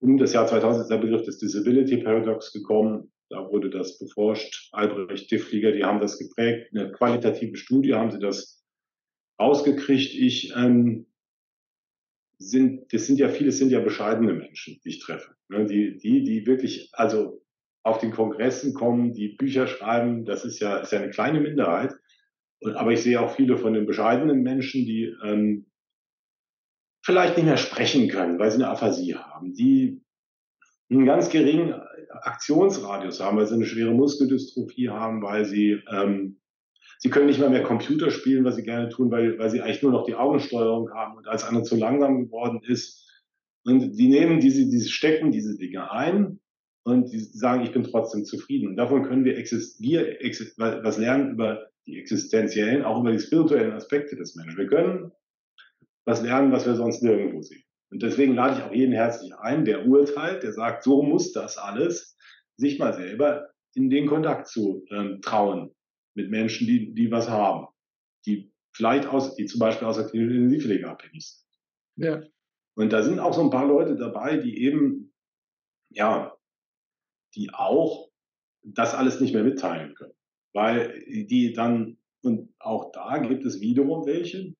um 0.00 0.16
das 0.16 0.32
Jahr 0.32 0.46
2000 0.46 0.82
ist 0.82 0.90
der 0.90 0.98
Begriff 0.98 1.22
des 1.22 1.38
Disability 1.38 1.98
Paradox 1.98 2.52
gekommen. 2.52 3.12
Da 3.30 3.48
wurde 3.50 3.68
das 3.68 3.98
beforscht. 3.98 4.70
Albrecht 4.72 5.30
Diffliger, 5.30 5.72
die 5.72 5.84
haben 5.84 6.00
das 6.00 6.18
geprägt. 6.18 6.70
Eine 6.72 6.92
qualitative 6.92 7.56
Studie 7.56 7.94
haben 7.94 8.10
sie 8.10 8.20
das 8.20 8.64
rausgekriegt. 9.40 10.14
Ich 10.14 10.54
ähm, 10.56 11.06
sind, 12.38 12.92
das 12.92 13.06
sind 13.06 13.18
ja 13.18 13.28
viele, 13.28 13.52
sind 13.52 13.70
ja 13.70 13.80
bescheidene 13.80 14.32
Menschen, 14.32 14.80
die 14.84 14.90
ich 14.90 15.00
treffe. 15.00 15.34
Ne? 15.48 15.66
Die, 15.66 15.98
die, 15.98 16.22
die 16.22 16.46
wirklich, 16.46 16.90
also 16.92 17.42
auf 17.82 17.98
den 17.98 18.12
Kongressen 18.12 18.74
kommen, 18.74 19.12
die 19.12 19.28
Bücher 19.28 19.66
schreiben, 19.66 20.24
das 20.24 20.44
ist 20.44 20.60
ja, 20.60 20.78
ist 20.78 20.92
ja 20.92 21.00
eine 21.00 21.10
kleine 21.10 21.40
Minderheit. 21.40 21.94
Und, 22.60 22.74
aber 22.74 22.92
ich 22.92 23.02
sehe 23.02 23.20
auch 23.20 23.34
viele 23.34 23.56
von 23.56 23.72
den 23.72 23.86
bescheidenen 23.86 24.42
Menschen, 24.42 24.84
die 24.84 25.14
ähm, 25.24 25.66
vielleicht 27.08 27.38
nicht 27.38 27.46
mehr 27.46 27.56
sprechen 27.56 28.06
können, 28.08 28.38
weil 28.38 28.50
sie 28.50 28.56
eine 28.56 28.68
Aphasie 28.68 29.14
haben, 29.14 29.54
die 29.54 30.02
einen 30.90 31.06
ganz 31.06 31.30
geringen 31.30 31.72
Aktionsradius 32.10 33.20
haben, 33.20 33.38
weil 33.38 33.46
sie 33.46 33.54
eine 33.54 33.64
schwere 33.64 33.92
Muskeldystrophie 33.94 34.90
haben, 34.90 35.22
weil 35.22 35.46
sie 35.46 35.82
ähm, 35.90 36.36
sie 36.98 37.08
können 37.08 37.24
nicht 37.24 37.40
mal 37.40 37.48
mehr 37.48 37.62
Computer 37.62 38.10
spielen, 38.10 38.44
was 38.44 38.56
sie 38.56 38.62
gerne 38.62 38.90
tun, 38.90 39.10
weil, 39.10 39.38
weil 39.38 39.48
sie 39.48 39.62
eigentlich 39.62 39.82
nur 39.82 39.92
noch 39.92 40.04
die 40.04 40.16
Augensteuerung 40.16 40.90
haben 40.92 41.16
und 41.16 41.26
als 41.26 41.44
einer 41.44 41.62
zu 41.62 41.76
langsam 41.76 42.26
geworden 42.26 42.60
ist. 42.62 43.02
Und 43.64 43.96
die 43.96 44.08
nehmen 44.08 44.38
diese, 44.40 44.66
diese 44.68 44.90
stecken 44.90 45.32
diese 45.32 45.56
Dinge 45.56 45.90
ein 45.90 46.40
und 46.84 47.10
die 47.10 47.20
sagen, 47.20 47.62
ich 47.62 47.72
bin 47.72 47.84
trotzdem 47.84 48.26
zufrieden. 48.26 48.68
Und 48.68 48.76
davon 48.76 49.02
können 49.04 49.24
wir, 49.24 49.38
exist 49.38 49.80
wir 49.80 50.20
exist 50.20 50.58
was 50.58 50.98
lernen 50.98 51.32
über 51.32 51.68
die 51.86 51.98
existenziellen, 51.98 52.84
auch 52.84 53.00
über 53.00 53.12
die 53.12 53.18
spirituellen 53.18 53.72
Aspekte 53.72 54.14
des 54.14 54.36
Menschen. 54.36 54.58
Wir 54.58 54.66
können 54.66 55.10
was 56.08 56.22
lernen, 56.22 56.50
was 56.52 56.64
wir 56.64 56.74
sonst 56.74 57.02
nirgendwo 57.02 57.42
sehen. 57.42 57.62
Und 57.90 58.02
deswegen 58.02 58.34
lade 58.34 58.56
ich 58.56 58.64
auch 58.64 58.72
jeden 58.72 58.94
herzlich 58.94 59.34
ein, 59.36 59.66
der 59.66 59.86
urteilt, 59.86 60.42
der 60.42 60.52
sagt, 60.52 60.82
so 60.82 61.02
muss 61.02 61.32
das 61.32 61.58
alles, 61.58 62.16
sich 62.56 62.78
mal 62.78 62.94
selber 62.94 63.50
in 63.74 63.90
den 63.90 64.06
Kontakt 64.06 64.48
zu 64.48 64.86
ähm, 64.90 65.20
trauen 65.20 65.74
mit 66.14 66.30
Menschen, 66.30 66.66
die, 66.66 66.94
die 66.94 67.10
was 67.10 67.28
haben, 67.28 67.66
die 68.24 68.50
vielleicht 68.72 69.06
aus, 69.06 69.34
die 69.34 69.44
zum 69.44 69.60
Beispiel 69.60 69.86
aus 69.86 69.96
der 69.96 70.12
Intensivpflege 70.12 70.88
abhängig 70.88 71.26
sind. 71.26 72.06
Ja. 72.06 72.22
Und 72.74 72.92
da 72.92 73.02
sind 73.02 73.18
auch 73.18 73.34
so 73.34 73.42
ein 73.42 73.50
paar 73.50 73.66
Leute 73.66 73.96
dabei, 73.96 74.38
die 74.38 74.64
eben, 74.64 75.12
ja, 75.90 76.34
die 77.34 77.50
auch 77.52 78.08
das 78.62 78.94
alles 78.94 79.20
nicht 79.20 79.34
mehr 79.34 79.44
mitteilen 79.44 79.94
können. 79.94 80.14
Weil 80.54 81.04
die 81.06 81.52
dann, 81.52 81.98
und 82.22 82.54
auch 82.58 82.92
da 82.92 83.18
gibt 83.18 83.44
es 83.44 83.60
wiederum 83.60 84.06
welche, 84.06 84.54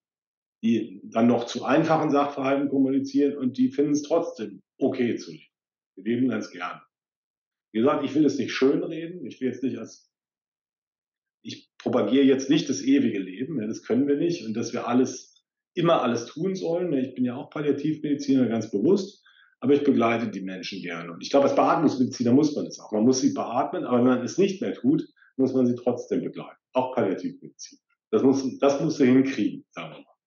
die 0.63 1.01
dann 1.05 1.27
noch 1.27 1.47
zu 1.47 1.65
einfachen 1.65 2.11
Sachverhalten 2.11 2.69
kommunizieren 2.69 3.37
und 3.37 3.59
die 3.59 3.71
finden 3.71 3.93
es 3.93 4.03
trotzdem 4.03 4.63
okay 4.79 5.17
zu 5.17 5.31
leben. 5.31 5.45
Wir 5.97 6.05
leben 6.05 6.29
ganz 6.29 6.51
gern. 6.51 6.81
Wie 7.73 7.81
gesagt, 7.81 8.05
ich 8.05 8.15
will 8.15 8.25
es 8.25 8.39
nicht 8.39 8.53
schönreden. 8.53 9.25
Ich 9.27 9.41
will 9.41 9.49
jetzt 9.49 9.63
nicht 9.63 9.79
als, 9.79 10.11
ich 11.43 11.71
propagiere 11.79 12.25
jetzt 12.25 12.51
nicht 12.51 12.69
das 12.69 12.83
ewige 12.83 13.19
Leben. 13.19 13.59
Das 13.67 13.83
können 13.83 14.09
wir 14.09 14.17
nicht. 14.17 14.45
Und 14.47 14.55
dass 14.55 14.73
wir 14.73 14.89
alles, 14.89 15.45
immer 15.75 16.03
alles 16.03 16.27
tun 16.27 16.55
sollen. 16.55 16.93
Ich 16.93 17.15
bin 17.15 17.25
ja 17.25 17.37
auch 17.37 17.51
Palliativmediziner, 17.51 18.49
ganz 18.49 18.71
bewusst. 18.71 19.25
Aber 19.61 19.75
ich 19.75 19.83
begleite 19.83 20.31
die 20.31 20.41
Menschen 20.41 20.81
gerne. 20.83 21.13
Und 21.13 21.21
ich 21.21 21.31
glaube, 21.31 21.47
als 21.47 21.57
Beatmungsmediziner 21.57 22.33
muss 22.33 22.55
man 22.55 22.67
es 22.67 22.79
auch. 22.79 22.93
Man 22.93 23.05
muss 23.05 23.21
sie 23.21 23.35
beatmen, 23.35 23.85
aber 23.85 23.99
wenn 23.99 24.07
man 24.07 24.23
es 24.23 24.39
nicht 24.39 24.61
mehr 24.61 24.73
tut, 24.73 25.05
muss 25.37 25.53
man 25.53 25.67
sie 25.67 25.75
trotzdem 25.75 26.23
begleiten. 26.23 26.59
Auch 26.73 26.95
Palliativmedizin. 26.95 27.79
Das 28.11 28.23
musst, 28.23 28.63
das 28.63 28.81
musst 28.81 29.01
du 29.01 29.05
hinkriegen, 29.05 29.65
sagen 29.71 29.91
wir 29.91 29.99
mal. 29.99 30.18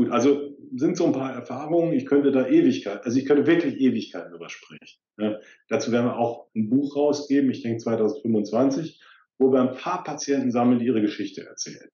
Gut, 0.00 0.12
also 0.12 0.56
sind 0.74 0.96
so 0.96 1.04
ein 1.04 1.12
paar 1.12 1.34
Erfahrungen. 1.34 1.92
Ich 1.92 2.06
könnte 2.06 2.32
da 2.32 2.48
Ewigkeit, 2.48 3.04
also 3.04 3.18
ich 3.18 3.26
könnte 3.26 3.46
wirklich 3.46 3.78
Ewigkeiten 3.78 4.30
drüber 4.30 4.48
sprechen. 4.48 4.98
Ja, 5.18 5.38
dazu 5.68 5.92
werden 5.92 6.06
wir 6.06 6.16
auch 6.16 6.46
ein 6.56 6.70
Buch 6.70 6.96
rausgeben, 6.96 7.50
ich 7.50 7.60
denke 7.60 7.82
2025, 7.82 8.98
wo 9.38 9.52
wir 9.52 9.60
ein 9.60 9.76
paar 9.76 10.02
Patienten 10.02 10.52
sammeln, 10.52 10.78
die 10.78 10.86
ihre 10.86 11.02
Geschichte 11.02 11.44
erzählen. 11.44 11.86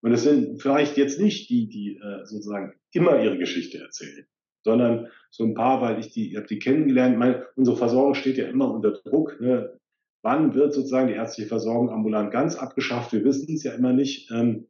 Und 0.00 0.12
es 0.12 0.22
sind 0.22 0.62
vielleicht 0.62 0.96
jetzt 0.96 1.20
nicht 1.20 1.50
die, 1.50 1.68
die 1.68 1.98
äh, 1.98 2.24
sozusagen 2.24 2.72
immer 2.90 3.22
ihre 3.22 3.36
Geschichte 3.36 3.80
erzählen, 3.80 4.24
sondern 4.64 5.08
so 5.28 5.44
ein 5.44 5.52
paar, 5.52 5.82
weil 5.82 6.00
ich 6.00 6.10
die, 6.10 6.30
ich 6.30 6.36
habe 6.38 6.46
die 6.46 6.58
kennengelernt. 6.58 7.18
Meine, 7.18 7.48
unsere 7.56 7.76
Versorgung 7.76 8.14
steht 8.14 8.38
ja 8.38 8.46
immer 8.46 8.72
unter 8.72 8.92
Druck. 8.92 9.38
Ne? 9.42 9.78
Wann 10.22 10.54
wird 10.54 10.72
sozusagen 10.72 11.08
die 11.08 11.14
ärztliche 11.16 11.50
Versorgung 11.50 11.90
ambulant 11.90 12.30
ganz 12.30 12.56
abgeschafft? 12.56 13.12
Wir 13.12 13.22
wissen 13.24 13.54
es 13.54 13.62
ja 13.62 13.74
immer 13.74 13.92
nicht. 13.92 14.30
Ähm, 14.30 14.68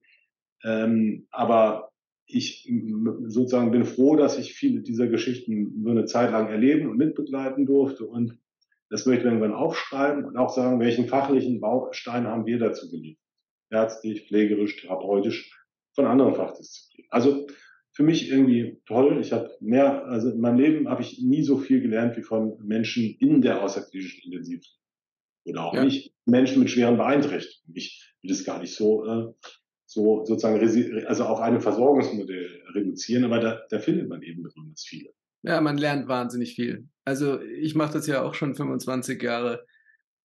ähm, 0.65 1.29
aber 1.31 1.92
ich 2.27 2.71
sozusagen 3.27 3.71
bin 3.71 3.85
froh, 3.85 4.17
dass 4.17 4.39
ich 4.39 4.55
viele 4.55 4.81
dieser 4.81 5.09
Geschichten 5.09 5.83
nur 5.83 5.93
eine 5.93 6.07
Zeit 6.07 6.31
lang 6.31 6.49
erleben 6.49 6.89
und 6.89 6.97
mitbegleiten 6.97 7.67
durfte 7.67 8.05
und 8.07 8.39
das 8.93 9.07
möchte 9.07 9.23
ich 9.23 9.33
irgendwann 9.33 9.55
aufschreiben 9.55 10.27
und 10.27 10.37
auch 10.37 10.51
sagen, 10.51 10.79
welchen 10.79 11.09
fachlichen 11.09 11.61
Baustein 11.61 12.27
haben 12.27 12.45
wir 12.45 12.59
dazu 12.59 12.91
geliefert. 12.91 13.25
Ärztlich, 13.71 14.29
pflegerisch, 14.29 14.83
therapeutisch, 14.83 15.51
von 15.95 16.05
anderen 16.05 16.35
Fachdisziplinen. 16.35 17.09
Also 17.11 17.47
für 17.93 18.03
mich 18.03 18.31
irgendwie 18.31 18.81
toll. 18.87 19.19
Ich 19.21 19.33
habe 19.33 19.51
mehr, 19.61 20.05
also 20.05 20.31
in 20.31 20.41
meinem 20.41 20.59
Leben 20.59 20.89
habe 20.89 21.01
ich 21.01 21.23
nie 21.23 21.43
so 21.43 21.57
viel 21.59 21.81
gelernt 21.81 22.19
wie 22.19 22.23
von 22.23 22.59
Menschen 22.63 23.17
in 23.19 23.41
der 23.41 23.63
außerklinischen 23.63 24.25
Intensivpflege. 24.25 24.79
Oder 25.45 25.65
auch 25.65 25.75
ja. 25.75 25.85
nicht 25.85 26.15
Menschen 26.25 26.61
mit 26.61 26.71
schweren 26.71 26.97
Beeinträchtigungen. 26.97 27.75
Ich 27.75 28.15
will 28.23 28.31
das 28.31 28.45
gar 28.45 28.61
nicht 28.61 28.75
so 28.75 29.05
äh, 29.07 29.33
so 29.93 30.25
sozusagen 30.25 31.07
also 31.07 31.25
auf 31.25 31.41
eine 31.41 31.61
Versorgungsmodell 31.61 32.63
reduzieren, 32.75 33.25
aber 33.25 33.41
da, 33.41 33.63
da 33.69 33.79
findet 33.79 34.09
man 34.09 34.23
eben 34.23 34.43
besonders 34.43 34.85
viele. 34.85 35.11
Ja, 35.43 35.61
man 35.61 35.77
lernt 35.77 36.09
wahnsinnig 36.09 36.55
viel. 36.55 36.89
Also 37.05 37.41
ich 37.41 37.75
mache 37.75 37.95
das 37.95 38.07
ja 38.07 38.23
auch 38.23 38.35
schon 38.35 38.55
25 38.55 39.23
Jahre 39.23 39.67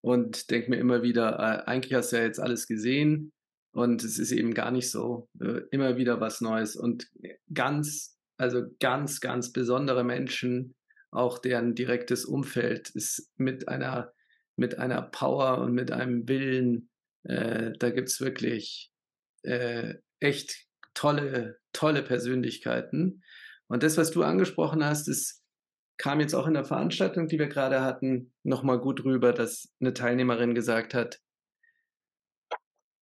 und 0.02 0.52
denke 0.52 0.70
mir 0.70 0.78
immer 0.78 1.02
wieder, 1.02 1.38
äh, 1.40 1.70
eigentlich 1.70 1.94
hast 1.94 2.12
du 2.12 2.18
ja 2.18 2.24
jetzt 2.24 2.40
alles 2.40 2.68
gesehen 2.68 3.34
und 3.72 4.04
es 4.04 4.20
ist 4.20 4.32
eben 4.32 4.54
gar 4.54 4.72
nicht 4.72 4.90
so. 4.92 5.28
Äh, 5.42 5.62
immer 5.72 5.98
wieder 5.98 6.22
was 6.22 6.40
Neues 6.40 6.76
und 6.76 7.08
ganz, 7.54 8.18
also 8.38 8.64
ganz, 8.80 9.20
ganz 9.20 9.52
besondere 9.52 10.04
Menschen, 10.04 10.76
auch 11.12 11.40
deren 11.40 11.74
direktes 11.74 12.26
Umfeld 12.26 12.90
ist 12.92 13.32
mit 13.38 13.68
einer, 13.68 14.14
mit 14.56 14.78
einer 14.78 15.02
Power 15.02 15.60
und 15.60 15.74
mit 15.74 15.92
einem 15.92 16.28
Willen, 16.28 16.90
äh, 17.24 17.74
da 17.80 17.90
gibt 17.90 18.10
es 18.10 18.22
wirklich 18.22 18.92
äh, 19.48 19.96
echt 20.20 20.66
tolle, 20.94 21.60
tolle 21.74 22.04
Persönlichkeiten. 22.04 23.24
Und 23.68 23.84
das, 23.84 23.98
was 23.98 24.12
du 24.12 24.24
angesprochen 24.24 24.84
hast, 24.84 25.08
das 25.08 25.44
kam 25.98 26.20
jetzt 26.20 26.36
auch 26.36 26.48
in 26.48 26.54
der 26.54 26.66
Veranstaltung, 26.66 27.28
die 27.28 27.40
wir 27.40 27.48
gerade 27.48 27.82
hatten, 27.82 28.34
nochmal 28.44 28.80
gut 28.80 29.04
rüber, 29.04 29.34
dass 29.34 29.74
eine 29.80 29.94
Teilnehmerin 29.94 30.54
gesagt 30.54 30.94
hat, 30.94 31.20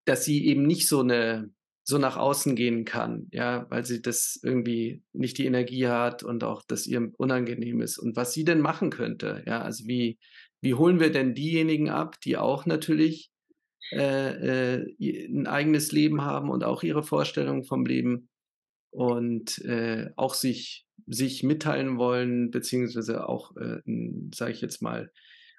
dass 0.06 0.24
sie 0.24 0.46
eben 0.46 0.66
nicht 0.66 0.88
so 0.88 1.02
eine 1.02 1.50
so 1.88 2.00
nach 2.00 2.18
außen 2.18 2.56
gehen 2.56 2.84
kann, 2.84 3.28
ja, 3.32 3.68
weil 3.70 3.86
sie 3.86 4.02
das 4.02 4.40
irgendwie 4.42 5.04
nicht 5.14 5.38
die 5.38 5.46
Energie 5.46 5.88
hat 5.88 6.24
und 6.24 6.44
auch 6.44 6.64
das 6.68 6.88
ihr 6.88 7.12
unangenehm 7.18 7.80
ist. 7.82 8.00
Und 8.00 8.16
was 8.16 8.34
sie 8.34 8.44
denn 8.44 8.60
machen 8.60 8.90
könnte, 8.90 9.44
ja, 9.46 9.62
also 9.62 9.86
wie, 9.86 10.18
wie 10.62 10.74
holen 10.74 11.00
wir 11.00 11.12
denn 11.12 11.36
diejenigen 11.36 11.92
ab, 11.92 12.20
die 12.22 12.38
auch 12.38 12.66
natürlich 12.66 13.32
äh, 13.92 14.78
äh, 14.80 15.28
ein 15.28 15.48
eigenes 15.48 15.92
Leben 15.92 16.22
haben 16.24 16.50
und 16.50 16.64
auch 16.64 16.84
ihre 16.84 17.04
Vorstellungen 17.04 17.64
vom 17.64 17.86
Leben 17.86 18.30
und 18.92 19.60
äh, 19.66 20.10
auch 20.16 20.34
sich, 20.34 20.88
sich 21.08 21.44
mitteilen 21.44 21.98
wollen, 21.98 22.52
beziehungsweise 22.52 23.28
auch, 23.28 23.56
äh, 23.58 23.82
sage 24.34 24.52
ich 24.52 24.62
jetzt 24.62 24.82
mal, 24.82 25.12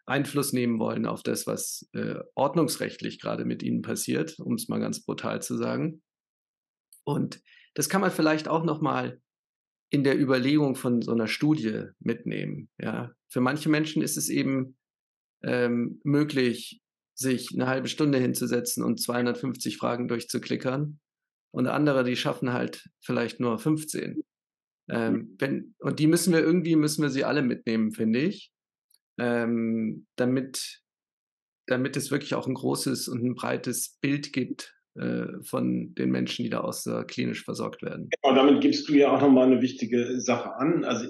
Einfluss 0.06 0.52
nehmen 0.52 0.78
wollen 0.78 1.04
auf 1.04 1.22
das, 1.22 1.46
was 1.46 1.88
äh, 1.92 2.20
ordnungsrechtlich 2.34 3.20
gerade 3.20 3.44
mit 3.44 3.62
ihnen 3.62 3.82
passiert, 3.82 4.38
um 4.38 4.54
es 4.54 4.68
mal 4.68 4.78
ganz 4.78 5.04
brutal 5.04 5.42
zu 5.42 5.56
sagen. 5.56 6.02
Und 7.04 7.42
das 7.74 7.88
kann 7.88 8.00
man 8.00 8.10
vielleicht 8.10 8.48
auch 8.48 8.64
nochmal 8.64 9.20
in 9.90 10.04
der 10.04 10.18
Überlegung 10.18 10.74
von 10.76 11.02
so 11.02 11.12
einer 11.12 11.28
Studie 11.28 11.84
mitnehmen. 12.00 12.68
Ja, 12.80 13.12
für 13.28 13.40
manche 13.40 13.68
Menschen 13.68 14.02
ist 14.02 14.16
es 14.16 14.28
eben 14.28 14.76
ähm, 15.42 16.00
möglich, 16.02 16.80
sich 17.16 17.50
eine 17.54 17.66
halbe 17.66 17.88
Stunde 17.88 18.18
hinzusetzen 18.18 18.84
und 18.84 19.00
250 19.00 19.78
Fragen 19.78 20.06
durchzuklickern. 20.06 21.00
Und 21.52 21.66
andere, 21.66 22.04
die 22.04 22.16
schaffen 22.16 22.52
halt 22.52 22.88
vielleicht 23.00 23.40
nur 23.40 23.58
15. 23.58 24.22
Ähm, 24.88 25.12
mhm. 25.12 25.36
wenn, 25.38 25.74
und 25.78 25.98
die 25.98 26.06
müssen 26.06 26.32
wir 26.32 26.40
irgendwie, 26.40 26.76
müssen 26.76 27.02
wir 27.02 27.10
sie 27.10 27.24
alle 27.24 27.42
mitnehmen, 27.42 27.92
finde 27.92 28.20
ich, 28.20 28.52
ähm, 29.18 30.06
damit, 30.16 30.82
damit 31.66 31.96
es 31.96 32.10
wirklich 32.10 32.34
auch 32.34 32.46
ein 32.46 32.54
großes 32.54 33.08
und 33.08 33.24
ein 33.24 33.34
breites 33.34 33.98
Bild 34.00 34.32
gibt 34.32 34.75
von 35.42 35.94
den 35.94 36.10
Menschen, 36.10 36.44
die 36.44 36.50
da 36.50 36.60
außerklinisch 36.60 37.44
versorgt 37.44 37.82
werden. 37.82 38.08
Genau, 38.22 38.34
damit 38.34 38.60
gibst 38.60 38.88
du 38.88 38.94
ja 38.94 39.12
auch 39.12 39.20
nochmal 39.20 39.46
eine 39.46 39.60
wichtige 39.60 40.20
Sache 40.20 40.54
an. 40.56 40.84
Also 40.84 41.08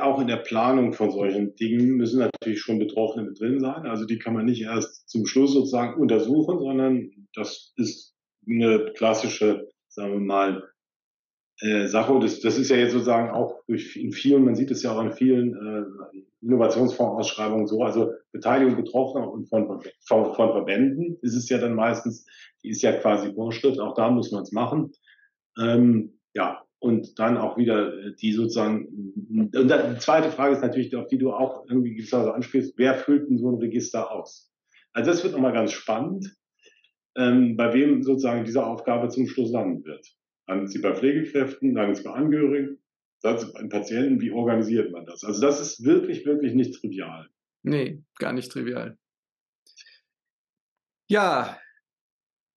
auch 0.00 0.20
in 0.20 0.28
der 0.28 0.36
Planung 0.36 0.92
von 0.92 1.10
solchen 1.10 1.54
Dingen 1.56 1.96
müssen 1.96 2.20
natürlich 2.20 2.60
schon 2.60 2.78
Betroffene 2.78 3.28
mit 3.28 3.40
drin 3.40 3.60
sein. 3.60 3.86
Also 3.86 4.04
die 4.04 4.18
kann 4.18 4.34
man 4.34 4.44
nicht 4.44 4.62
erst 4.62 5.08
zum 5.08 5.26
Schluss 5.26 5.52
sozusagen 5.52 6.00
untersuchen, 6.00 6.58
sondern 6.58 7.10
das 7.34 7.72
ist 7.76 8.14
eine 8.48 8.92
klassische, 8.94 9.68
sagen 9.88 10.12
wir 10.12 10.20
mal, 10.20 10.62
äh, 11.60 11.86
Sache. 11.86 12.18
Das, 12.20 12.40
das 12.40 12.58
ist 12.58 12.70
ja 12.70 12.76
jetzt 12.76 12.92
sozusagen 12.92 13.30
auch 13.30 13.62
in 13.66 14.12
vielen, 14.12 14.44
man 14.44 14.54
sieht 14.54 14.70
es 14.70 14.82
ja 14.82 14.92
auch 14.92 15.02
in 15.02 15.12
vielen 15.12 15.54
äh, 15.54 16.44
Innovationsfondsausschreibungen 16.44 17.66
so, 17.66 17.82
also 17.82 18.12
Beteiligung 18.34 18.76
Betroffener 18.76 19.30
und 19.30 19.48
von, 19.48 19.80
von, 20.00 20.34
von 20.34 20.52
Verbänden 20.52 21.16
ist 21.22 21.36
es 21.36 21.48
ja 21.48 21.58
dann 21.58 21.74
meistens, 21.74 22.26
die 22.62 22.70
ist 22.70 22.82
ja 22.82 22.92
quasi 22.92 23.32
Vorschrift, 23.32 23.78
auch 23.78 23.94
da 23.94 24.10
muss 24.10 24.32
man 24.32 24.42
es 24.42 24.50
machen. 24.50 24.90
Ähm, 25.56 26.18
ja, 26.34 26.64
und 26.80 27.18
dann 27.20 27.36
auch 27.36 27.56
wieder 27.56 27.96
äh, 27.96 28.14
die 28.16 28.32
sozusagen, 28.32 29.14
und 29.30 29.54
die 29.54 29.98
zweite 29.98 30.30
Frage 30.30 30.56
ist 30.56 30.62
natürlich, 30.62 30.94
auf 30.96 31.06
die 31.06 31.18
du 31.18 31.32
auch 31.32 31.64
irgendwie 31.68 31.96
also 32.10 32.32
anspielst, 32.32 32.74
wer 32.76 32.94
füllt 32.94 33.30
denn 33.30 33.38
so 33.38 33.50
ein 33.50 33.58
Register 33.58 34.10
aus? 34.10 34.52
Also 34.92 35.12
das 35.12 35.22
wird 35.22 35.34
nochmal 35.34 35.52
ganz 35.52 35.70
spannend, 35.70 36.34
ähm, 37.16 37.56
bei 37.56 37.72
wem 37.72 38.02
sozusagen 38.02 38.44
diese 38.44 38.66
Aufgabe 38.66 39.08
zum 39.10 39.28
Schluss 39.28 39.52
landen 39.52 39.84
wird. 39.84 40.04
Dann 40.48 40.64
ist 40.64 40.72
sie 40.72 40.80
bei 40.80 40.92
Pflegekräften, 40.92 41.74
dann 41.76 41.92
ist 41.92 41.98
sie 41.98 42.04
bei 42.04 42.14
Angehörigen, 42.14 42.82
dann 43.22 43.36
ist 43.36 43.46
sie 43.46 43.52
bei 43.52 43.64
Patienten. 43.68 44.20
Wie 44.20 44.32
organisiert 44.32 44.90
man 44.90 45.06
das? 45.06 45.22
Also 45.22 45.40
das 45.40 45.60
ist 45.60 45.84
wirklich, 45.84 46.26
wirklich 46.26 46.54
nicht 46.54 46.74
trivial. 46.80 47.28
Nee, 47.64 48.02
gar 48.18 48.32
nicht 48.32 48.52
trivial. 48.52 48.98
Ja, 51.08 51.58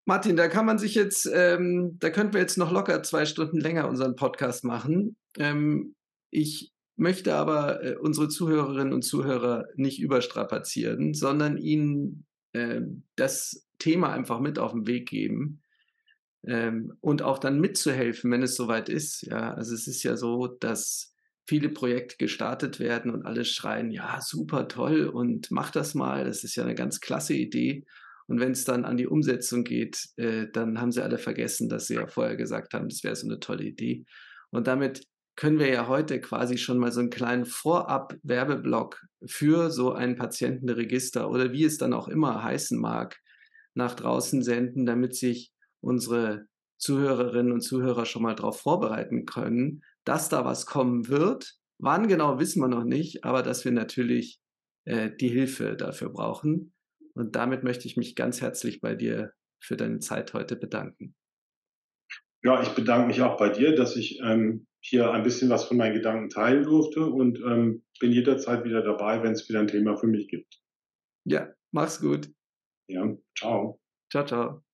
Martin, 0.06 0.36
da 0.36 0.48
kann 0.50 0.66
man 0.66 0.78
sich 0.78 0.96
jetzt, 0.96 1.30
ähm, 1.34 1.98
da 2.00 2.10
könnten 2.10 2.34
wir 2.34 2.42
jetzt 2.42 2.58
noch 2.58 2.72
locker 2.72 3.02
zwei 3.04 3.26
Stunden 3.26 3.60
länger 3.60 3.88
unseren 3.88 4.16
Podcast 4.16 4.64
machen. 4.64 5.16
Ähm, 5.38 5.96
ich 6.30 6.74
möchte 6.98 7.36
aber 7.36 7.84
äh, 7.84 7.96
unsere 7.96 8.28
Zuhörerinnen 8.28 8.94
und 8.94 9.04
Zuhörer 9.04 9.68
nicht 9.76 10.02
überstrapazieren, 10.02 11.14
sondern 11.14 11.58
ihnen 11.58 12.26
äh, 12.52 12.82
das 13.16 13.66
Thema 13.80 14.12
einfach 14.12 14.40
mit 14.42 14.60
auf 14.60 14.74
den 14.74 14.88
Weg 14.88 15.08
geben 15.08 15.62
ähm, 16.46 16.98
und 17.00 17.22
auch 17.22 17.40
dann 17.40 17.62
mitzuhelfen, 17.62 18.30
wenn 18.32 18.44
es 18.44 18.56
soweit 18.56 18.90
ist. 18.90 19.22
Ja, 19.22 19.54
also 19.54 19.74
es 19.74 19.88
ist 19.88 20.04
ja 20.04 20.18
so, 20.18 20.48
dass 20.48 21.14
viele 21.48 21.70
Projekte 21.70 22.18
gestartet 22.18 22.80
werden 22.80 23.12
und 23.12 23.26
alle 23.26 23.46
schreien, 23.46 23.90
ja, 23.90 24.20
super 24.22 24.68
toll 24.68 25.06
und 25.06 25.50
mach 25.50 25.72
das 25.72 25.96
mal, 25.96 26.26
das 26.26 26.44
ist 26.44 26.56
ja 26.56 26.64
eine 26.64 26.76
ganz 26.76 27.00
klasse 27.00 27.34
Idee. 27.34 27.86
Und 28.28 28.42
wenn 28.42 28.52
es 28.52 28.66
dann 28.66 28.84
an 28.84 28.98
die 28.98 29.08
Umsetzung 29.08 29.64
geht, 29.64 30.10
äh, 30.18 30.48
dann 30.52 30.82
haben 30.82 30.92
sie 30.92 31.02
alle 31.02 31.18
vergessen, 31.18 31.70
dass 31.70 31.88
sie 31.88 31.96
ja 31.96 32.08
vorher 32.08 32.36
gesagt 32.36 32.74
haben, 32.74 32.90
das 32.90 33.04
wäre 33.04 33.16
so 33.16 33.26
eine 33.26 33.40
tolle 33.40 33.64
Idee. 33.64 34.04
Und 34.50 34.68
damit 34.68 35.06
können 35.38 35.60
wir 35.60 35.70
ja 35.70 35.88
heute 35.88 36.20
quasi 36.20 36.58
schon 36.58 36.80
mal 36.80 36.92
so 36.92 37.00
einen 37.00 37.10
kleinen 37.10 37.46
Vorab-Werbeblock 37.46 39.06
für 39.26 39.72
so 39.72 39.94
ein 39.94 40.16
Patientenregister 40.18 41.30
oder 41.30 41.54
wie 41.54 41.64
es 41.64 41.78
dann 41.78 41.94
auch 41.94 42.10
immer 42.10 42.44
heißen 42.44 42.78
mag, 42.78 43.18
nach 43.74 43.94
draußen 43.94 44.44
senden, 44.44 44.86
damit 44.86 45.16
sich 45.16 45.54
unsere 45.80 46.48
Zuhörerinnen 46.78 47.54
und 47.54 47.62
Zuhörer 47.62 48.06
schon 48.06 48.24
mal 48.24 48.36
darauf 48.36 48.60
vorbereiten 48.60 49.26
können, 49.26 49.84
dass 50.08 50.30
da 50.30 50.46
was 50.46 50.66
kommen 50.66 51.08
wird. 51.10 51.56
Wann 51.80 52.08
genau 52.08 52.40
wissen 52.40 52.62
wir 52.62 52.68
noch 52.68 52.84
nicht, 52.84 53.24
aber 53.24 53.44
dass 53.44 53.66
wir 53.66 53.72
natürlich 53.72 54.40
äh, 54.86 55.12
die 55.12 55.30
Hilfe 55.30 55.76
dafür 55.76 56.10
brauchen. 56.10 56.74
Und 57.14 57.36
damit 57.36 57.64
möchte 57.64 57.88
ich 57.88 57.98
mich 57.98 58.16
ganz 58.16 58.42
herzlich 58.42 58.80
bei 58.80 58.96
dir 58.96 59.34
für 59.62 59.76
deine 59.76 60.00
Zeit 60.00 60.34
heute 60.34 60.56
bedanken. 60.56 61.16
Ja, 62.44 62.62
ich 62.62 62.70
bedanke 62.70 63.08
mich 63.08 63.22
auch 63.22 63.38
bei 63.38 63.50
dir, 63.50 63.76
dass 63.76 63.96
ich 63.96 64.20
ähm, 64.24 64.68
hier 64.80 65.12
ein 65.12 65.24
bisschen 65.24 65.50
was 65.50 65.66
von 65.66 65.78
meinen 65.78 65.96
Gedanken 65.96 66.30
teilen 66.30 66.64
durfte 66.64 67.06
und 67.06 67.40
ähm, 67.40 67.84
bin 68.00 68.12
jederzeit 68.12 68.64
wieder 68.64 68.84
dabei, 68.84 69.22
wenn 69.24 69.34
es 69.34 69.50
wieder 69.50 69.60
ein 69.60 69.68
Thema 69.68 69.98
für 69.98 70.08
mich 70.08 70.28
gibt. 70.28 70.62
Ja, 71.26 71.52
mach's 71.72 72.00
gut. 72.00 72.30
Ja, 72.88 73.14
ciao. 73.36 73.82
Ciao, 74.10 74.26
ciao. 74.26 74.67